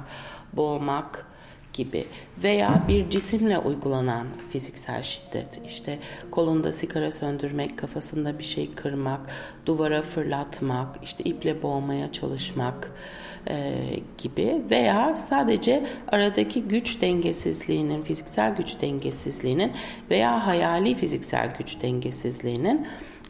boğmak, 0.53 1.27
gibi 1.73 2.05
veya 2.43 2.85
bir 2.89 3.11
cisimle 3.11 3.59
uygulanan 3.59 4.27
fiziksel 4.51 5.03
şiddet 5.03 5.61
işte 5.67 5.99
kolunda 6.31 6.73
sigara 6.73 7.13
söndürmek, 7.13 7.79
kafasında 7.79 8.39
bir 8.39 8.45
şey 8.45 8.75
kırmak, 8.75 9.21
duvara 9.67 10.03
fırlatmak, 10.03 10.97
işte 11.03 11.25
iple 11.25 11.63
boğmaya 11.63 12.13
çalışmak 12.13 12.93
e, 13.51 13.75
gibi 14.19 14.63
veya 14.71 15.17
sadece 15.17 15.87
aradaki 16.09 16.63
güç 16.63 17.03
dengesizliğinin, 17.03 18.03
fiziksel 18.03 18.57
güç 18.57 18.81
dengesizliğinin 18.83 19.73
veya 20.11 20.47
hayali 20.47 20.95
fiziksel 20.95 21.55
güç 21.59 21.83
dengesizliğinin 21.83 22.87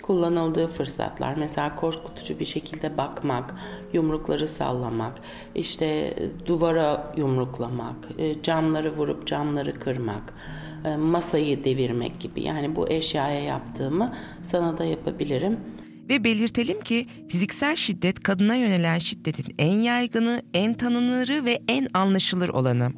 kullanıldığı 0.06 0.68
fırsatlar. 0.68 1.34
Mesela 1.34 1.76
korkutucu 1.76 2.38
bir 2.38 2.44
şekilde 2.44 2.96
bakmak, 2.96 3.54
yumrukları 3.92 4.48
sallamak, 4.48 5.12
işte 5.54 5.86
e, 5.86 6.46
duvara 6.46 7.12
yumruklamak, 7.16 7.96
e, 8.18 8.42
camları 8.42 8.96
vurup 8.96 9.26
camları 9.26 9.74
kırmak, 9.80 10.34
e, 10.84 10.96
masayı 10.96 11.64
devirmek 11.64 12.20
gibi. 12.20 12.42
Yani 12.42 12.76
bu 12.76 12.88
eşyaya 12.88 13.40
yaptığımı 13.40 14.12
sana 14.42 14.78
da 14.78 14.84
yapabilirim. 14.84 15.60
Ve 16.08 16.24
belirtelim 16.24 16.80
ki 16.80 17.06
fiziksel 17.28 17.76
şiddet 17.76 18.22
kadına 18.22 18.54
yönelen 18.54 18.98
şiddetin 18.98 19.54
en 19.58 19.74
yaygını, 19.74 20.42
en 20.54 20.74
tanınırı 20.74 21.44
ve 21.44 21.62
en 21.68 21.88
anlaşılır 21.94 22.48
olanı. 22.48 22.92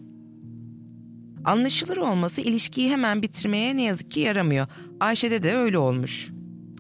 Anlaşılır 1.44 1.96
olması 1.96 2.40
ilişkiyi 2.40 2.90
hemen 2.90 3.22
bitirmeye 3.22 3.76
ne 3.76 3.82
yazık 3.82 4.10
ki 4.10 4.20
yaramıyor. 4.20 4.66
Ayşe'de 5.00 5.42
de 5.42 5.54
öyle 5.54 5.78
olmuş 5.78 6.32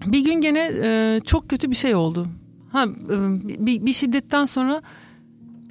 bir 0.06 0.24
gün 0.24 0.40
gene 0.40 0.70
e, 0.82 1.20
çok 1.24 1.48
kötü 1.48 1.70
bir 1.70 1.76
şey 1.76 1.94
oldu. 1.94 2.26
Ha 2.72 2.84
e, 2.84 3.16
bir, 3.66 3.86
bir 3.86 3.92
şiddetten 3.92 4.44
sonra 4.44 4.82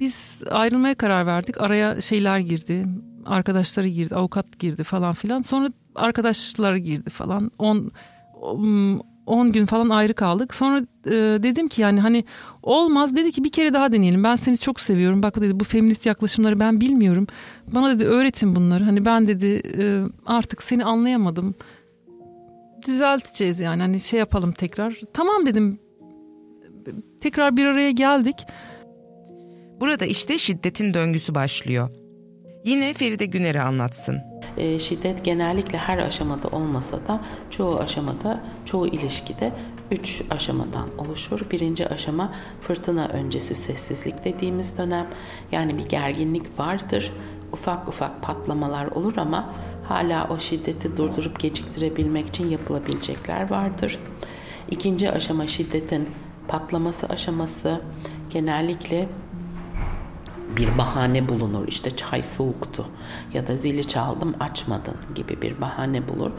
biz 0.00 0.42
ayrılmaya 0.50 0.94
karar 0.94 1.26
verdik. 1.26 1.60
Araya 1.60 2.00
şeyler 2.00 2.38
girdi. 2.38 2.86
Arkadaşları 3.26 3.88
girdi, 3.88 4.14
avukat 4.14 4.58
girdi 4.58 4.84
falan 4.84 5.14
filan. 5.14 5.40
Sonra 5.40 5.70
arkadaşları 5.94 6.78
girdi 6.78 7.10
falan. 7.10 7.50
10 7.58 7.92
10 9.28 9.52
gün 9.52 9.66
falan 9.66 9.88
ayrı 9.88 10.14
kaldık. 10.14 10.54
Sonra 10.54 10.78
e, 11.06 11.12
dedim 11.42 11.68
ki 11.68 11.82
yani 11.82 12.00
hani 12.00 12.24
olmaz 12.62 13.16
dedi 13.16 13.32
ki 13.32 13.44
bir 13.44 13.52
kere 13.52 13.72
daha 13.72 13.92
deneyelim. 13.92 14.24
Ben 14.24 14.36
seni 14.36 14.58
çok 14.58 14.80
seviyorum. 14.80 15.22
Bak 15.22 15.40
dedi 15.40 15.60
bu 15.60 15.64
feminist 15.64 16.06
yaklaşımları 16.06 16.60
ben 16.60 16.80
bilmiyorum. 16.80 17.26
Bana 17.72 17.94
dedi 17.94 18.04
öğretin 18.04 18.56
bunları. 18.56 18.84
Hani 18.84 19.04
ben 19.04 19.26
dedi 19.26 19.62
e, 19.78 20.02
artık 20.26 20.62
seni 20.62 20.84
anlayamadım 20.84 21.54
düzelteceğiz 22.86 23.60
yani 23.60 23.82
hani 23.82 24.00
şey 24.00 24.18
yapalım 24.18 24.52
tekrar. 24.52 25.00
Tamam 25.14 25.46
dedim. 25.46 25.78
Tekrar 27.20 27.56
bir 27.56 27.64
araya 27.64 27.90
geldik. 27.90 28.36
Burada 29.80 30.06
işte 30.06 30.38
şiddetin 30.38 30.94
döngüsü 30.94 31.34
başlıyor. 31.34 31.90
Yine 32.64 32.94
Feride 32.94 33.26
Güner'i 33.26 33.60
anlatsın. 33.60 34.27
E, 34.58 34.78
şiddet 34.78 35.24
genellikle 35.24 35.78
her 35.78 35.98
aşamada 35.98 36.48
olmasa 36.48 36.96
da 36.96 37.20
çoğu 37.50 37.78
aşamada, 37.78 38.40
çoğu 38.64 38.86
ilişkide 38.86 39.52
üç 39.90 40.22
aşamadan 40.30 40.88
oluşur. 40.98 41.50
Birinci 41.50 41.88
aşama 41.88 42.32
fırtına 42.60 43.08
öncesi 43.08 43.54
sessizlik 43.54 44.24
dediğimiz 44.24 44.78
dönem. 44.78 45.06
Yani 45.52 45.78
bir 45.78 45.88
gerginlik 45.88 46.58
vardır. 46.58 47.12
Ufak 47.52 47.88
ufak 47.88 48.22
patlamalar 48.22 48.86
olur 48.86 49.16
ama 49.16 49.48
hala 49.88 50.28
o 50.30 50.38
şiddeti 50.38 50.96
durdurup 50.96 51.40
geciktirebilmek 51.40 52.28
için 52.28 52.50
yapılabilecekler 52.50 53.50
vardır. 53.50 53.98
İkinci 54.70 55.10
aşama 55.10 55.46
şiddetin 55.46 56.08
patlaması 56.48 57.06
aşaması 57.06 57.80
genellikle 58.30 59.08
bir 60.56 60.78
bahane 60.78 61.28
bulunur. 61.28 61.68
İşte 61.68 61.96
çay 61.96 62.22
soğuktu 62.22 62.86
ya 63.34 63.46
da 63.46 63.56
zili 63.56 63.88
çaldım 63.88 64.34
açmadın 64.40 64.94
gibi 65.14 65.42
bir 65.42 65.60
bahane 65.60 66.08
bulur. 66.08 66.30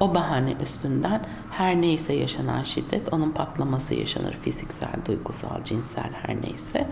O 0.00 0.14
bahane 0.14 0.54
üstünden 0.62 1.26
her 1.50 1.80
neyse 1.80 2.12
yaşanan 2.12 2.62
şiddet 2.62 3.12
onun 3.12 3.30
patlaması 3.30 3.94
yaşanır. 3.94 4.38
Fiziksel, 4.42 4.94
duygusal, 5.06 5.64
cinsel 5.64 6.10
her 6.22 6.42
neyse. 6.42 6.86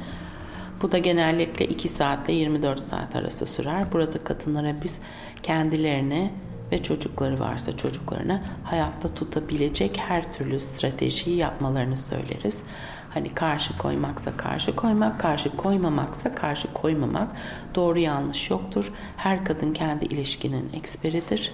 Bu 0.83 0.93
da 0.93 0.99
genellikle 0.99 1.67
2 1.67 1.89
saatle 1.89 2.33
24 2.33 2.81
saat 2.81 3.17
arası 3.17 3.47
sürer. 3.47 3.93
Burada 3.93 4.25
kadınlara 4.25 4.75
biz 4.83 4.99
kendilerini 5.43 6.33
ve 6.73 6.83
çocukları 6.83 7.41
varsa 7.41 7.77
çocuklarını 7.77 8.43
hayatta 8.65 9.15
tutabilecek 9.15 9.97
her 9.97 10.33
türlü 10.33 10.61
stratejiyi 10.61 11.37
yapmalarını 11.37 11.97
söyleriz. 11.97 12.63
Hani 13.15 13.35
karşı 13.35 13.79
koymaksa 13.79 14.37
karşı 14.37 14.77
koymak, 14.77 15.21
karşı 15.21 15.57
koymamaksa 15.57 16.35
karşı 16.35 16.73
koymamak. 16.73 17.29
Doğru 17.75 17.99
yanlış 17.99 18.51
yoktur. 18.51 18.93
Her 19.17 19.45
kadın 19.45 19.73
kendi 19.73 20.05
ilişkinin 20.05 20.71
eksperidir. 20.73 21.53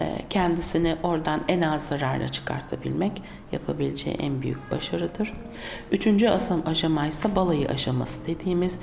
Ee, 0.00 0.24
kendisini 0.30 0.96
oradan 1.02 1.40
en 1.48 1.60
az 1.60 1.88
zararla 1.88 2.28
çıkartabilmek 2.28 3.22
yapabileceği 3.52 4.16
en 4.16 4.42
büyük 4.42 4.70
başarıdır. 4.70 5.32
Üçüncü 5.92 6.28
aşama 6.66 7.06
ise 7.06 7.36
balayı 7.36 7.68
aşaması 7.68 8.26
dediğimiz 8.26 8.78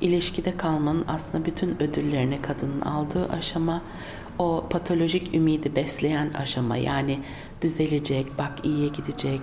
ilişkide 0.00 0.56
kalmanın 0.56 1.04
aslında 1.08 1.44
bütün 1.44 1.82
ödüllerini 1.82 2.42
kadının 2.42 2.80
aldığı 2.80 3.28
aşama 3.28 3.82
o 4.38 4.64
patolojik 4.70 5.34
ümidi 5.34 5.76
besleyen 5.76 6.30
aşama 6.34 6.76
yani 6.76 7.20
düzelecek, 7.62 8.26
bak 8.38 8.52
iyiye 8.62 8.88
gidecek, 8.88 9.40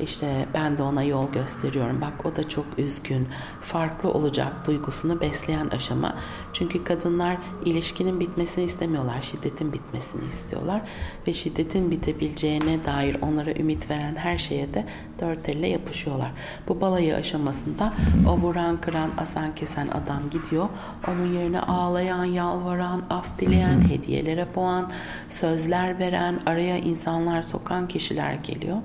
işte 0.00 0.46
ben 0.54 0.78
de 0.78 0.82
ona 0.82 1.02
yol 1.02 1.32
gösteriyorum. 1.32 2.00
Bak 2.00 2.26
o 2.26 2.36
da 2.36 2.48
çok 2.48 2.66
üzgün, 2.78 3.28
farklı 3.62 4.10
olacak 4.10 4.66
duygusunu 4.66 5.20
besleyen 5.20 5.68
aşama. 5.68 6.16
Çünkü 6.52 6.84
kadınlar 6.84 7.36
ilişkinin 7.64 8.20
bitmesini 8.20 8.64
istemiyorlar, 8.64 9.22
şiddetin 9.22 9.72
bitmesini 9.72 10.28
istiyorlar. 10.28 10.80
Ve 11.26 11.32
şiddetin 11.32 11.90
bitebileceğine 11.90 12.84
dair 12.84 13.16
onlara 13.22 13.52
ümit 13.52 13.90
veren 13.90 14.16
her 14.16 14.38
şeye 14.38 14.74
de 14.74 14.84
dört 15.20 15.48
elle 15.48 15.66
yapışıyorlar. 15.68 16.30
Bu 16.68 16.80
balayı 16.80 17.16
aşamasında 17.16 17.92
o 18.28 18.38
vuran, 18.38 18.80
kıran, 18.80 19.10
asan, 19.18 19.54
kesen 19.54 19.88
adam 19.88 20.22
gidiyor. 20.30 20.68
Onun 21.08 21.32
yerine 21.32 21.60
ağlayan, 21.60 22.24
yalvaran, 22.24 23.02
af 23.10 23.38
dileyen, 23.40 23.88
hediyelere 23.88 24.46
boğan, 24.54 24.92
sözler 25.28 25.98
veren, 25.98 26.40
araya 26.46 26.78
insanlar 26.78 27.42
sokan 27.42 27.88
kişiler 27.88 28.34
geliyor. 28.34 28.76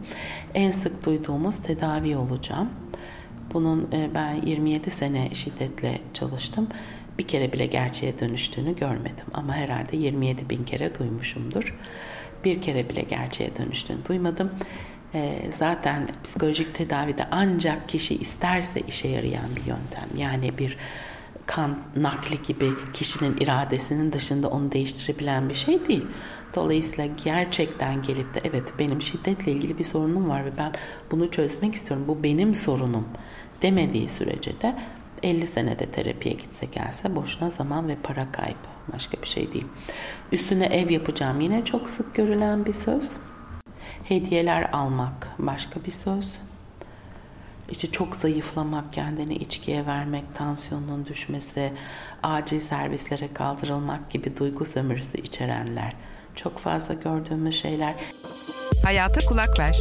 En 0.53 0.71
sık 0.71 0.99
duyduğumuz 1.06 1.63
tedavi 1.63 2.18
olacağım. 2.18 2.70
Bunun 3.53 3.89
e, 3.94 4.10
ben 4.13 4.34
27 4.34 4.91
sene 4.91 5.29
şiddetle 5.36 6.01
çalıştım. 6.13 6.68
Bir 7.20 7.27
kere 7.27 7.53
bile 7.53 7.65
gerçeğe 7.65 8.20
dönüştüğünü 8.20 8.75
görmedim. 8.75 9.25
Ama 9.34 9.53
herhalde 9.53 9.98
27 9.98 10.50
bin 10.50 10.63
kere 10.63 11.00
duymuşumdur. 11.00 11.75
Bir 12.46 12.62
kere 12.62 12.89
bile 12.89 13.01
gerçeğe 13.01 13.50
dönüştüğünü 13.58 14.06
duymadım. 14.08 14.51
E, 15.13 15.51
zaten 15.58 16.08
psikolojik 16.24 16.75
tedavide 16.75 17.27
ancak 17.32 17.89
kişi 17.89 18.15
isterse 18.15 18.82
işe 18.82 19.08
yarayan 19.08 19.56
bir 19.56 19.65
yöntem. 19.65 20.10
Yani 20.18 20.58
bir 20.58 20.77
kan 21.46 21.77
nakli 21.96 22.44
gibi 22.44 22.70
kişinin 22.94 23.38
iradesinin 23.38 24.13
dışında 24.13 24.50
onu 24.50 24.72
değiştirebilen 24.72 25.50
bir 25.50 25.53
şey 25.53 25.88
değil. 25.88 26.06
Dolayısıyla 26.56 27.13
gerçekten 27.24 28.01
gelip 28.01 28.36
de 28.36 28.41
evet 28.44 28.74
benim 28.79 29.01
şiddetle 29.01 29.51
ilgili 29.51 29.77
bir 29.77 29.84
sorunum 29.84 30.29
var 30.29 30.46
ve 30.46 30.58
ben 30.58 30.74
bunu 31.12 31.32
çözmek 31.32 31.75
istiyorum. 31.75 32.06
Bu 32.08 32.24
benim 32.24 32.56
sorunum 32.56 33.08
demediği 33.62 34.10
sürece 34.10 34.62
de 34.62 34.75
50 35.24 35.48
senede 35.48 35.86
terapiye 35.86 36.36
gitse 36.36 36.65
gelse 36.65 37.15
boşuna 37.15 37.50
zaman 37.50 37.88
ve 37.88 37.96
para 38.03 38.32
kaybı. 38.32 38.70
Başka 38.94 39.22
bir 39.22 39.27
şey 39.27 39.53
değil. 39.53 39.65
Üstüne 40.32 40.65
ev 40.65 40.89
yapacağım 40.89 41.41
yine 41.41 41.65
çok 41.65 41.89
sık 41.89 42.15
görülen 42.15 42.65
bir 42.65 42.74
söz. 42.74 43.10
Hediyeler 44.03 44.70
almak 44.72 45.27
başka 45.39 45.84
bir 45.86 45.91
söz. 45.91 46.34
İşte 47.72 47.91
çok 47.91 48.15
zayıflamak, 48.15 48.94
kendini 48.94 49.36
içkiye 49.36 49.86
vermek, 49.86 50.36
tansiyonun 50.36 51.06
düşmesi, 51.06 51.74
acil 52.24 52.60
servislere 52.60 53.34
kaldırılmak 53.34 54.10
gibi 54.10 54.38
duygu 54.38 54.65
sömürüsü 54.65 55.22
içerenler 55.22 55.94
çok 56.43 56.60
fazla 56.60 56.93
gördüğümüz 56.93 57.62
şeyler. 57.62 57.96
Hayata 58.84 59.25
kulak 59.25 59.60
ver. 59.60 59.77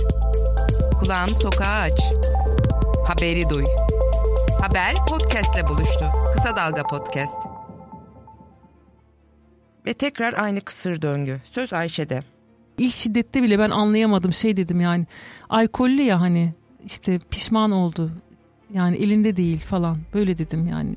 Kulağını 1.01 1.35
sokağa 1.35 1.81
aç. 1.81 2.01
Haberi 3.07 3.51
duy. 3.51 3.65
Haber 4.61 4.95
podcastle 5.09 5.69
buluştu. 5.69 6.05
Kısa 6.35 6.57
Dalga 6.57 6.83
Podcast. 6.83 7.35
Ve 9.87 9.95
tekrar 9.95 10.33
aynı 10.33 10.61
kısır 10.61 11.03
döngü. 11.03 11.41
Söz 11.45 11.73
Ayşe'de. 11.73 12.23
İlk 12.79 12.97
şiddette 12.97 13.43
bile 13.43 13.59
ben 13.59 13.71
anlayamadım 13.71 14.33
şey 14.33 14.57
dedim 14.57 14.81
yani. 14.81 15.07
Alkollü 15.49 16.03
ya 16.03 16.21
hani 16.21 16.55
işte 16.85 17.19
pişman 17.31 17.71
oldu. 17.71 18.11
Yani 18.75 18.97
elinde 18.97 19.37
değil 19.37 19.61
falan. 19.61 19.99
Böyle 20.15 20.39
dedim 20.39 20.67
yani 20.67 20.97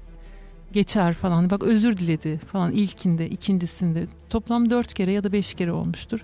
geçer 0.74 1.14
falan. 1.14 1.50
Bak 1.50 1.64
özür 1.64 1.98
diledi 1.98 2.38
falan 2.52 2.72
ilkinde, 2.72 3.30
ikincisinde. 3.30 4.08
Toplam 4.30 4.70
dört 4.70 4.94
kere 4.94 5.12
ya 5.12 5.24
da 5.24 5.32
beş 5.32 5.54
kere 5.54 5.72
olmuştur. 5.72 6.24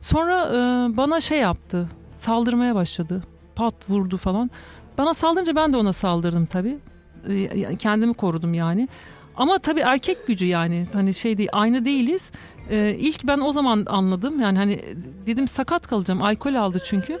Sonra 0.00 0.46
e, 0.46 0.56
bana 0.96 1.20
şey 1.20 1.38
yaptı. 1.38 1.88
Saldırmaya 2.20 2.74
başladı. 2.74 3.22
Pat 3.54 3.90
vurdu 3.90 4.16
falan. 4.16 4.50
Bana 4.98 5.14
saldırınca 5.14 5.56
ben 5.56 5.72
de 5.72 5.76
ona 5.76 5.92
saldırdım 5.92 6.46
tabii. 6.46 6.78
E, 7.28 7.76
kendimi 7.76 8.14
korudum 8.14 8.54
yani. 8.54 8.88
Ama 9.36 9.58
tabii 9.58 9.80
erkek 9.80 10.26
gücü 10.26 10.46
yani 10.46 10.86
hani 10.92 11.14
şey 11.14 11.38
değil 11.38 11.48
aynı 11.52 11.84
değiliz. 11.84 12.32
Ee, 12.70 12.96
ilk 13.00 13.26
ben 13.26 13.38
o 13.38 13.52
zaman 13.52 13.84
anladım 13.88 14.40
yani 14.40 14.58
hani 14.58 14.80
dedim 15.26 15.48
sakat 15.48 15.86
kalacağım 15.86 16.22
alkol 16.22 16.54
aldı 16.54 16.82
çünkü. 16.84 17.18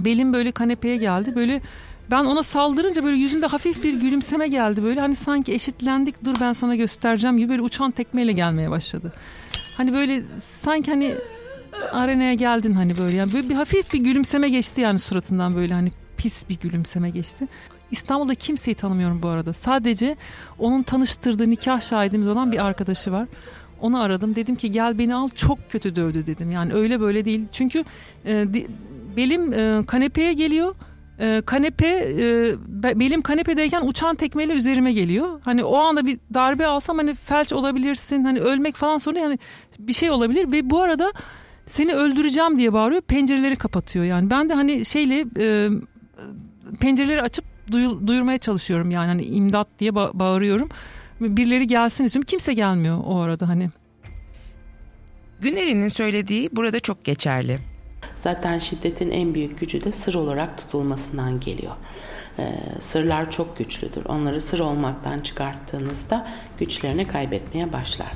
Belim 0.00 0.32
böyle 0.32 0.52
kanepeye 0.52 0.96
geldi 0.96 1.36
böyle 1.36 1.62
ben 2.10 2.24
ona 2.24 2.42
saldırınca 2.42 3.04
böyle 3.04 3.16
yüzünde 3.16 3.46
hafif 3.46 3.84
bir 3.84 4.00
gülümseme 4.00 4.48
geldi 4.48 4.82
böyle 4.82 5.00
hani 5.00 5.14
sanki 5.14 5.54
eşitlendik 5.54 6.24
dur 6.24 6.34
ben 6.40 6.52
sana 6.52 6.76
göstereceğim 6.76 7.38
gibi 7.38 7.48
böyle 7.48 7.62
uçan 7.62 7.90
tekmeyle 7.90 8.32
gelmeye 8.32 8.70
başladı. 8.70 9.12
Hani 9.76 9.92
böyle 9.92 10.22
sanki 10.62 10.90
hani 10.90 11.14
arenaya 11.92 12.34
geldin 12.34 12.72
hani 12.72 12.98
böyle 12.98 13.16
yani 13.16 13.32
böyle 13.32 13.48
bir 13.48 13.54
hafif 13.54 13.92
bir 13.92 13.98
gülümseme 13.98 14.48
geçti 14.48 14.80
yani 14.80 14.98
suratından 14.98 15.56
böyle 15.56 15.74
hani 15.74 15.90
pis 16.16 16.48
bir 16.48 16.58
gülümseme 16.60 17.10
geçti. 17.10 17.48
İstanbul'da 17.90 18.34
kimseyi 18.34 18.74
tanımıyorum 18.74 19.22
bu 19.22 19.28
arada. 19.28 19.52
Sadece 19.52 20.16
onun 20.58 20.82
tanıştırdığı 20.82 21.50
nikah 21.50 21.80
şahidimiz 21.80 22.28
olan 22.28 22.52
bir 22.52 22.66
arkadaşı 22.66 23.12
var. 23.12 23.28
Onu 23.80 24.00
aradım. 24.00 24.34
Dedim 24.34 24.56
ki 24.56 24.70
gel 24.70 24.98
beni 24.98 25.14
al 25.14 25.28
çok 25.28 25.70
kötü 25.70 25.96
dövdü 25.96 26.26
dedim. 26.26 26.50
Yani 26.50 26.72
öyle 26.72 27.00
böyle 27.00 27.24
değil. 27.24 27.44
Çünkü 27.52 27.84
e, 28.26 28.46
belim 29.16 29.52
e, 29.52 29.86
kanepeye 29.86 30.32
geliyor 30.32 30.74
e, 31.18 31.42
kanepe 31.46 31.86
e, 32.20 32.54
belim 33.00 33.22
kanepedeyken 33.22 33.82
uçan 33.86 34.16
tekmeyle 34.16 34.52
üzerime 34.52 34.92
geliyor. 34.92 35.40
Hani 35.44 35.64
o 35.64 35.76
anda 35.76 36.06
bir 36.06 36.18
darbe 36.34 36.66
alsam 36.66 36.98
hani 36.98 37.14
felç 37.14 37.52
olabilirsin 37.52 38.24
hani 38.24 38.40
ölmek 38.40 38.76
falan 38.76 38.98
sonra 38.98 39.18
yani 39.18 39.38
bir 39.78 39.92
şey 39.92 40.10
olabilir 40.10 40.52
ve 40.52 40.70
bu 40.70 40.82
arada 40.82 41.12
seni 41.66 41.94
öldüreceğim 41.94 42.58
diye 42.58 42.72
bağırıyor 42.72 43.02
pencereleri 43.02 43.56
kapatıyor 43.56 44.04
yani 44.04 44.30
ben 44.30 44.48
de 44.48 44.54
hani 44.54 44.84
şeyle 44.84 45.24
e, 45.38 45.68
pencereleri 46.80 47.22
açıp 47.22 47.44
duyur, 47.72 48.06
duyurmaya 48.06 48.38
çalışıyorum 48.38 48.90
yani 48.90 49.06
hani 49.06 49.22
imdat 49.24 49.68
diye 49.78 49.90
ba- 49.90 50.10
bağırıyorum 50.18 50.68
birileri 51.20 51.66
gelsin 51.66 52.04
istiyorum 52.04 52.26
kimse 52.26 52.54
gelmiyor 52.54 52.98
o 53.06 53.20
arada 53.20 53.48
hani. 53.48 53.70
Güneri'nin 55.40 55.88
söylediği 55.88 56.48
burada 56.52 56.80
çok 56.80 57.04
geçerli. 57.04 57.58
Zaten 58.26 58.58
şiddetin 58.58 59.10
en 59.10 59.34
büyük 59.34 59.60
gücü 59.60 59.84
de 59.84 59.92
sır 59.92 60.14
olarak 60.14 60.58
tutulmasından 60.58 61.40
geliyor. 61.40 61.74
Ee, 62.38 62.58
sırlar 62.80 63.30
çok 63.30 63.58
güçlüdür. 63.58 64.04
Onları 64.04 64.40
sır 64.40 64.58
olmaktan 64.58 65.20
çıkarttığınızda 65.20 66.28
güçlerini 66.58 67.08
kaybetmeye 67.08 67.72
başlar. 67.72 68.12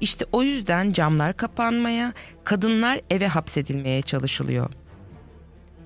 İşte 0.00 0.24
o 0.32 0.42
yüzden 0.42 0.92
camlar 0.92 1.36
kapanmaya, 1.36 2.12
kadınlar 2.44 3.00
eve 3.10 3.26
hapsedilmeye 3.26 4.02
çalışılıyor. 4.02 4.70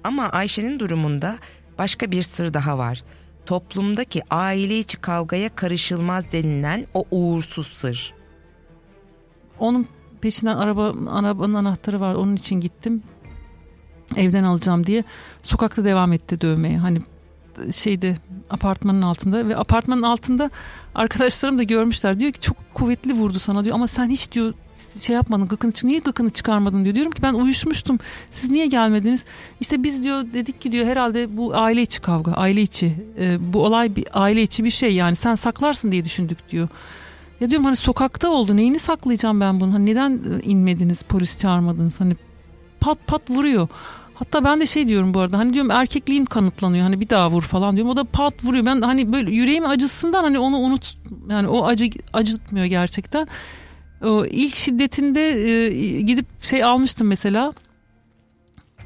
Ama 0.04 0.28
Ayşe'nin 0.28 0.78
durumunda 0.78 1.38
başka 1.78 2.10
bir 2.10 2.22
sır 2.22 2.54
daha 2.54 2.78
var. 2.78 3.04
Toplumdaki 3.46 4.22
aile 4.30 4.78
içi 4.78 4.96
kavgaya 4.96 5.54
karışılmaz 5.54 6.32
denilen 6.32 6.86
o 6.94 7.04
uğursuz 7.10 7.66
sır. 7.66 8.14
Onun 9.58 9.88
peşinden 10.20 10.56
araba 10.56 10.94
arabanın 11.10 11.54
anahtarı 11.54 12.00
var. 12.00 12.14
Onun 12.14 12.36
için 12.36 12.60
gittim 12.60 13.02
evden 14.16 14.44
alacağım 14.44 14.86
diye 14.86 15.04
sokakta 15.42 15.84
devam 15.84 16.12
etti 16.12 16.40
dövmeye. 16.40 16.78
Hani 16.78 17.00
şeyde 17.72 18.16
apartmanın 18.50 19.02
altında 19.02 19.48
ve 19.48 19.56
apartmanın 19.56 20.02
altında 20.02 20.50
arkadaşlarım 20.94 21.58
da 21.58 21.62
görmüşler. 21.62 22.20
Diyor 22.20 22.32
ki 22.32 22.40
çok 22.40 22.56
kuvvetli 22.74 23.12
vurdu 23.12 23.38
sana 23.38 23.64
diyor 23.64 23.74
ama 23.74 23.86
sen 23.86 24.08
hiç 24.08 24.32
diyor 24.32 24.54
şey 25.00 25.16
yapmadın 25.16 25.48
gıkını 25.48 25.72
niye 25.84 25.98
gıkını 25.98 26.30
çıkarmadın 26.30 26.84
diyor. 26.84 26.94
Diyorum 26.94 27.12
ki 27.12 27.22
ben 27.22 27.34
uyuşmuştum. 27.34 27.98
Siz 28.30 28.50
niye 28.50 28.66
gelmediniz? 28.66 29.24
İşte 29.60 29.82
biz 29.82 30.04
diyor 30.04 30.24
dedik 30.32 30.60
ki 30.60 30.72
diyor 30.72 30.86
herhalde 30.86 31.36
bu 31.36 31.56
aile 31.56 31.82
içi 31.82 32.00
kavga, 32.00 32.32
aile 32.32 32.62
içi. 32.62 32.94
E, 33.18 33.52
bu 33.52 33.64
olay 33.64 33.96
bir 33.96 34.06
aile 34.12 34.42
içi 34.42 34.64
bir 34.64 34.70
şey 34.70 34.94
yani 34.94 35.16
sen 35.16 35.34
saklarsın 35.34 35.92
diye 35.92 36.04
düşündük 36.04 36.50
diyor. 36.50 36.68
Ya 37.40 37.50
diyorum 37.50 37.64
hani 37.64 37.76
sokakta 37.76 38.30
oldu. 38.30 38.56
Neyini 38.56 38.78
saklayacağım 38.78 39.40
ben 39.40 39.60
bunu? 39.60 39.74
Hani 39.74 39.86
neden 39.86 40.20
inmediniz, 40.42 41.02
polis 41.02 41.38
çağırmadınız? 41.38 42.00
Hani 42.00 42.16
pat 42.84 43.06
pat 43.06 43.30
vuruyor. 43.30 43.68
Hatta 44.14 44.44
ben 44.44 44.60
de 44.60 44.66
şey 44.66 44.88
diyorum 44.88 45.14
bu 45.14 45.20
arada 45.20 45.38
hani 45.38 45.54
diyorum 45.54 45.70
erkekliğin 45.70 46.24
kanıtlanıyor 46.24 46.84
hani 46.84 47.00
bir 47.00 47.08
daha 47.08 47.30
vur 47.30 47.42
falan 47.42 47.76
diyorum. 47.76 47.92
O 47.92 47.96
da 47.96 48.04
pat 48.04 48.44
vuruyor. 48.44 48.66
Ben 48.66 48.82
hani 48.82 49.12
böyle 49.12 49.30
yüreğim 49.30 49.66
acısından 49.66 50.24
hani 50.24 50.38
onu 50.38 50.56
unut 50.56 50.96
yani 51.30 51.48
o 51.48 51.66
acı 51.66 51.90
acıtmıyor 52.12 52.66
gerçekten. 52.66 53.28
O 54.04 54.24
ilk 54.26 54.54
şiddetinde 54.54 55.28
e, 55.28 56.00
gidip 56.00 56.26
şey 56.44 56.64
almıştım 56.64 57.08
mesela. 57.08 57.52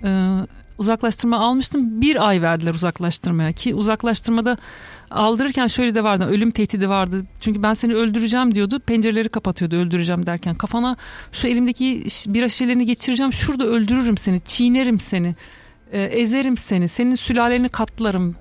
E, 0.04 0.38
uzaklaştırma 0.78 1.38
almıştım. 1.38 2.00
Bir 2.00 2.28
ay 2.28 2.42
verdiler 2.42 2.74
uzaklaştırmaya 2.74 3.52
ki 3.52 3.74
uzaklaştırmada 3.74 4.56
aldırırken 5.11 5.66
şöyle 5.66 5.94
de 5.94 6.05
vardı 6.05 6.29
ölüm 6.31 6.51
tehdidi 6.51 6.88
vardı. 6.88 7.27
Çünkü 7.40 7.62
ben 7.62 7.75
seni 7.75 7.94
öldüreceğim 7.94 8.55
diyordu. 8.55 8.81
Pencereleri 8.87 9.29
kapatıyordu 9.29 9.77
öldüreceğim 9.77 10.27
derken. 10.27 10.55
Kafana 10.55 10.97
şu 11.33 11.49
elimdeki 11.49 12.05
bira 12.27 12.49
şişelerini 12.49 12.87
geçireceğim. 12.87 13.33
Şurada 13.33 13.64
öldürürüm 13.64 14.16
seni. 14.16 14.40
Çiğnerim 14.40 15.01
seni. 15.01 15.35
E, 15.92 16.03
ezerim 16.03 16.57
seni. 16.57 16.88
Senin 16.88 17.14
sülaleni 17.14 17.68
katlarım 17.68 18.37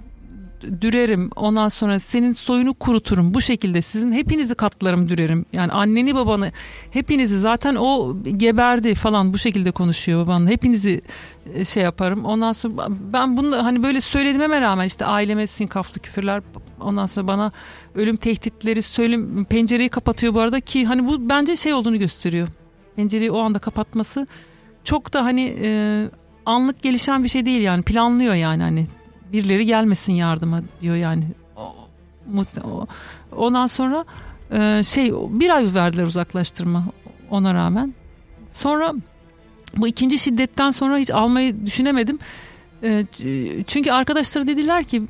dürerim 0.82 1.30
ondan 1.36 1.68
sonra 1.68 2.00
senin 2.00 2.34
soyunu 2.34 2.74
kuruturum 2.74 3.34
bu 3.34 3.42
şekilde 3.42 3.82
sizin 3.82 4.12
hepinizi 4.12 4.56
katlarım 4.56 5.10
dürerim. 5.10 5.46
Yani 5.54 5.72
anneni 5.72 6.16
babanı 6.16 6.52
hepinizi 6.92 7.40
zaten 7.40 7.76
o 7.76 8.18
geberdi 8.38 8.96
falan 8.96 9.34
bu 9.34 9.38
şekilde 9.38 9.72
konuşuyor 9.72 10.26
babanla 10.26 10.50
hepinizi 10.50 11.02
e, 11.54 11.66
şey 11.66 11.84
yaparım. 11.84 12.26
Ondan 12.26 12.52
sonra 12.52 12.88
ben 12.90 13.38
bunu 13.38 13.66
hani 13.66 13.84
böyle 13.84 14.02
söylediğime 14.02 14.62
rağmen 14.62 14.86
işte 14.86 15.06
aileme 15.06 15.48
sinkaflı 15.48 16.02
küfürler 16.02 16.42
ondan 16.82 17.06
sonra 17.06 17.28
bana 17.28 17.52
ölüm 17.96 18.16
tehditleri 18.16 18.82
söylem 18.82 19.46
pencereyi 19.46 19.90
kapatıyor 19.90 20.34
bu 20.34 20.40
arada 20.40 20.60
ki 20.60 20.86
hani 20.86 21.08
bu 21.08 21.30
bence 21.30 21.56
şey 21.56 21.74
olduğunu 21.74 22.00
gösteriyor. 22.00 22.48
Pencereyi 22.96 23.32
o 23.32 23.40
anda 23.40 23.60
kapatması 23.60 24.28
çok 24.84 25.14
da 25.14 25.26
hani 25.26 25.58
e, 25.62 25.70
anlık 26.46 26.82
gelişen 26.82 27.24
bir 27.24 27.30
şey 27.30 27.46
değil 27.46 27.62
yani 27.62 27.84
planlıyor 27.84 28.34
yani 28.34 28.64
hani 28.64 28.88
birileri 29.34 29.66
gelmesin 29.66 30.14
yardıma 30.14 30.62
diyor 30.82 30.96
yani. 30.96 31.24
Ondan 33.36 33.66
sonra 33.66 34.06
e, 34.52 34.84
şey 34.84 35.14
bir 35.14 35.50
ay 35.50 35.74
verdiler 35.76 36.04
uzaklaştırma 36.04 36.86
ona 37.30 37.54
rağmen. 37.54 37.94
Sonra 38.50 38.94
bu 39.78 39.88
ikinci 39.88 40.18
şiddetten 40.18 40.72
sonra 40.72 40.98
hiç 40.98 41.12
almayı 41.12 41.66
düşünemedim. 41.66 42.20
E, 42.84 43.06
çünkü 43.68 43.92
arkadaşları 43.92 44.48
dediler 44.48 44.84
ki 44.84 45.02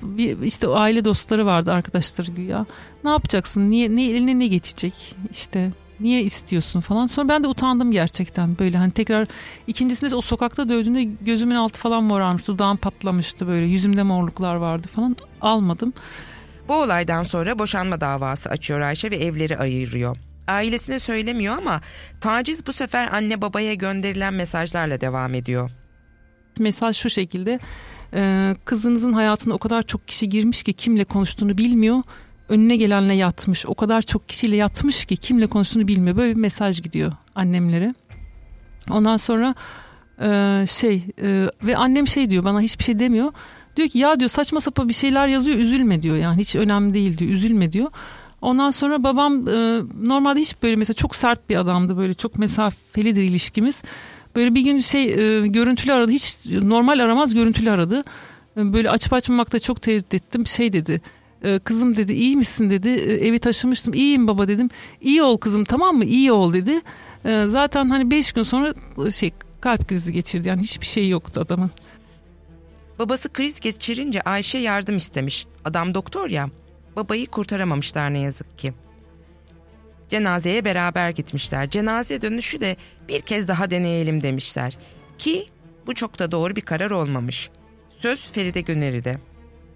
işte 0.43 0.67
aile 0.67 1.06
dostları 1.06 1.45
vardı 1.45 1.71
arkadaşları 1.71 2.32
güya. 2.32 2.65
Ne 3.03 3.10
yapacaksın? 3.10 3.71
Niye 3.71 3.95
ne 3.95 4.10
eline 4.10 4.39
ne 4.39 4.47
geçecek? 4.47 5.15
İşte 5.32 5.71
niye 5.99 6.23
istiyorsun 6.23 6.79
falan. 6.79 7.05
Sonra 7.05 7.29
ben 7.29 7.43
de 7.43 7.47
utandım 7.47 7.91
gerçekten 7.91 8.60
böyle 8.60 8.77
hani 8.77 8.91
tekrar 8.91 9.27
ikincisinde 9.67 10.15
o 10.15 10.21
sokakta 10.21 10.69
dövdüğünde 10.69 11.03
gözümün 11.03 11.55
altı 11.55 11.79
falan 11.79 12.03
morarmıştı. 12.03 12.53
Dudağım 12.53 12.77
patlamıştı 12.77 13.47
böyle 13.47 13.65
yüzümde 13.65 14.03
morluklar 14.03 14.55
vardı 14.55 14.88
falan 14.88 15.15
almadım. 15.41 15.93
Bu 16.67 16.75
olaydan 16.75 17.23
sonra 17.23 17.60
boşanma 17.60 18.01
davası 18.01 18.49
açıyor 18.49 18.79
Ayşe 18.79 19.12
ve 19.12 19.15
evleri 19.15 19.57
ayırıyor. 19.57 20.17
Ailesine 20.47 20.99
söylemiyor 20.99 21.57
ama 21.57 21.81
taciz 22.21 22.67
bu 22.67 22.73
sefer 22.73 23.07
anne 23.13 23.41
babaya 23.41 23.73
gönderilen 23.73 24.33
mesajlarla 24.33 25.01
devam 25.01 25.33
ediyor. 25.33 25.71
Mesaj 26.60 26.97
şu 26.97 27.10
şekilde 27.10 27.60
kızınızın 28.65 29.13
hayatına 29.13 29.53
o 29.53 29.57
kadar 29.57 29.83
çok 29.83 30.07
kişi 30.07 30.29
girmiş 30.29 30.63
ki 30.63 30.73
kimle 30.73 31.03
konuştuğunu 31.03 31.57
bilmiyor 31.57 32.03
önüne 32.49 32.75
gelenle 32.75 33.13
yatmış. 33.13 33.65
O 33.65 33.75
kadar 33.75 34.01
çok 34.01 34.29
kişiyle 34.29 34.55
yatmış 34.55 35.05
ki 35.05 35.17
kimle 35.17 35.47
konuştuğunu 35.47 35.88
bilmiyor. 35.88 36.17
Böyle 36.17 36.36
bir 36.36 36.41
mesaj 36.41 36.81
gidiyor 36.81 37.12
annemlere. 37.36 37.93
Ondan 38.89 39.17
sonra 39.17 39.55
e, 40.21 40.65
şey 40.69 41.03
e, 41.21 41.49
ve 41.63 41.77
annem 41.77 42.07
şey 42.07 42.29
diyor 42.29 42.43
bana 42.43 42.62
hiçbir 42.62 42.83
şey 42.83 42.99
demiyor. 42.99 43.31
Diyor 43.75 43.89
ki 43.89 43.99
ya 43.99 44.19
diyor 44.19 44.29
saçma 44.29 44.62
sapan 44.62 44.89
bir 44.89 44.93
şeyler 44.93 45.27
yazıyor 45.27 45.57
üzülme 45.57 46.01
diyor 46.01 46.17
yani 46.17 46.38
hiç 46.38 46.55
önemli 46.55 46.93
değil 46.93 47.17
diyor 47.17 47.31
üzülme 47.31 47.71
diyor. 47.71 47.91
Ondan 48.41 48.71
sonra 48.71 49.03
babam 49.03 49.49
e, 49.49 49.81
normalde 50.03 50.39
hiç 50.39 50.55
böyle 50.63 50.75
mesela 50.75 50.95
çok 50.95 51.15
sert 51.15 51.49
bir 51.49 51.55
adamdı 51.55 51.97
böyle 51.97 52.13
çok 52.13 52.39
mesafelidir 52.39 53.23
ilişkimiz. 53.23 53.81
Böyle 54.36 54.55
bir 54.55 54.62
gün 54.62 54.79
şey 54.79 55.03
e, 55.03 55.47
görüntülü 55.47 55.93
aradı 55.93 56.12
hiç 56.12 56.38
normal 56.45 56.99
aramaz 56.99 57.33
görüntülü 57.33 57.71
aradı. 57.71 58.03
Böyle 58.57 58.89
açıp 58.89 59.13
açmamakta 59.13 59.60
çok 59.60 59.81
tereddüt 59.81 60.13
ettim 60.13 60.47
şey 60.47 60.73
dedi 60.73 61.01
ee, 61.43 61.60
kızım 61.60 61.95
dedi 61.95 62.13
iyi 62.13 62.38
misin 62.38 62.69
dedi 62.69 62.89
ee, 62.89 63.28
evi 63.28 63.39
taşımıştım 63.39 63.93
iyiyim 63.93 64.28
baba 64.28 64.47
dedim 64.47 64.69
iyi 65.02 65.23
ol 65.23 65.38
kızım 65.38 65.63
tamam 65.63 65.95
mı 65.95 66.06
iyi 66.06 66.32
ol 66.32 66.54
dedi 66.54 66.82
ee, 67.26 67.45
zaten 67.47 67.89
hani 67.89 68.12
beş 68.12 68.32
gün 68.32 68.43
sonra 68.43 68.73
şey 69.12 69.32
kalp 69.62 69.88
krizi 69.88 70.13
geçirdi 70.13 70.50
yani 70.50 70.62
hiçbir 70.62 70.86
şey 70.86 71.10
yoktu 71.10 71.41
adamın. 71.41 71.71
Babası 73.00 73.34
kriz 73.34 73.60
geçirince 73.60 74.21
Ayşe 74.21 74.58
yardım 74.58 74.97
istemiş 74.97 75.47
adam 75.65 75.93
doktor 75.93 76.30
ya 76.30 76.50
babayı 76.95 77.28
kurtaramamışlar 77.28 78.13
ne 78.13 78.19
yazık 78.19 78.58
ki. 78.58 78.73
Cenazeye 80.10 80.65
beraber 80.65 81.10
gitmişler. 81.10 81.69
Cenaze 81.69 82.21
dönüşü 82.21 82.60
de 82.60 82.78
bir 83.08 83.21
kez 83.21 83.47
daha 83.47 83.71
deneyelim 83.71 84.23
demişler. 84.23 84.78
Ki 85.17 85.45
bu 85.88 85.93
çok 85.93 86.19
da 86.19 86.32
doğru 86.32 86.56
bir 86.56 86.62
karar 86.62 86.91
olmamış. 86.91 87.50
Söz 87.89 88.19
Feride 88.19 88.62
Güneri'de. 88.62 89.17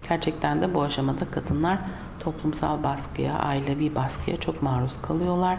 Gerçekten 0.08 0.60
de 0.62 0.74
bu 0.74 0.82
aşamada 0.82 1.30
kadınlar 1.30 1.78
toplumsal 2.20 2.82
baskıya, 2.82 3.34
ailevi 3.34 3.94
baskıya 3.94 4.40
çok 4.40 4.62
maruz 4.62 5.02
kalıyorlar. 5.02 5.58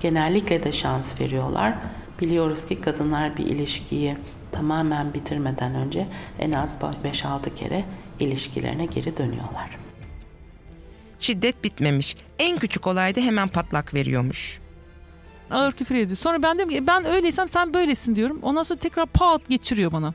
Genellikle 0.00 0.64
de 0.64 0.72
şans 0.72 1.20
veriyorlar. 1.20 1.74
Biliyoruz 2.20 2.66
ki 2.66 2.80
kadınlar 2.80 3.36
bir 3.36 3.46
ilişkiyi 3.46 4.16
tamamen 4.52 5.14
bitirmeden 5.14 5.74
önce 5.74 6.06
en 6.38 6.52
az 6.52 6.74
5-6 7.04 7.54
kere 7.56 7.84
ilişkilerine 8.20 8.86
geri 8.86 9.16
dönüyorlar. 9.16 9.78
Şiddet 11.18 11.64
bitmemiş. 11.64 12.16
En 12.38 12.58
küçük 12.58 12.86
olayda 12.86 13.20
hemen 13.20 13.48
patlak 13.48 13.94
veriyormuş. 13.94 14.60
Ağır 15.50 15.72
küfür 15.72 15.94
ediyor. 15.94 16.16
Sonra 16.16 16.42
ben 16.42 16.58
diyorum 16.58 16.74
ki 16.74 16.86
ben 16.86 17.04
öyleysem 17.04 17.48
sen 17.48 17.74
böylesin 17.74 18.16
diyorum. 18.16 18.38
Ondan 18.42 18.62
sonra 18.62 18.78
tekrar 18.78 19.06
pat 19.06 19.48
geçiriyor 19.48 19.92
bana. 19.92 20.14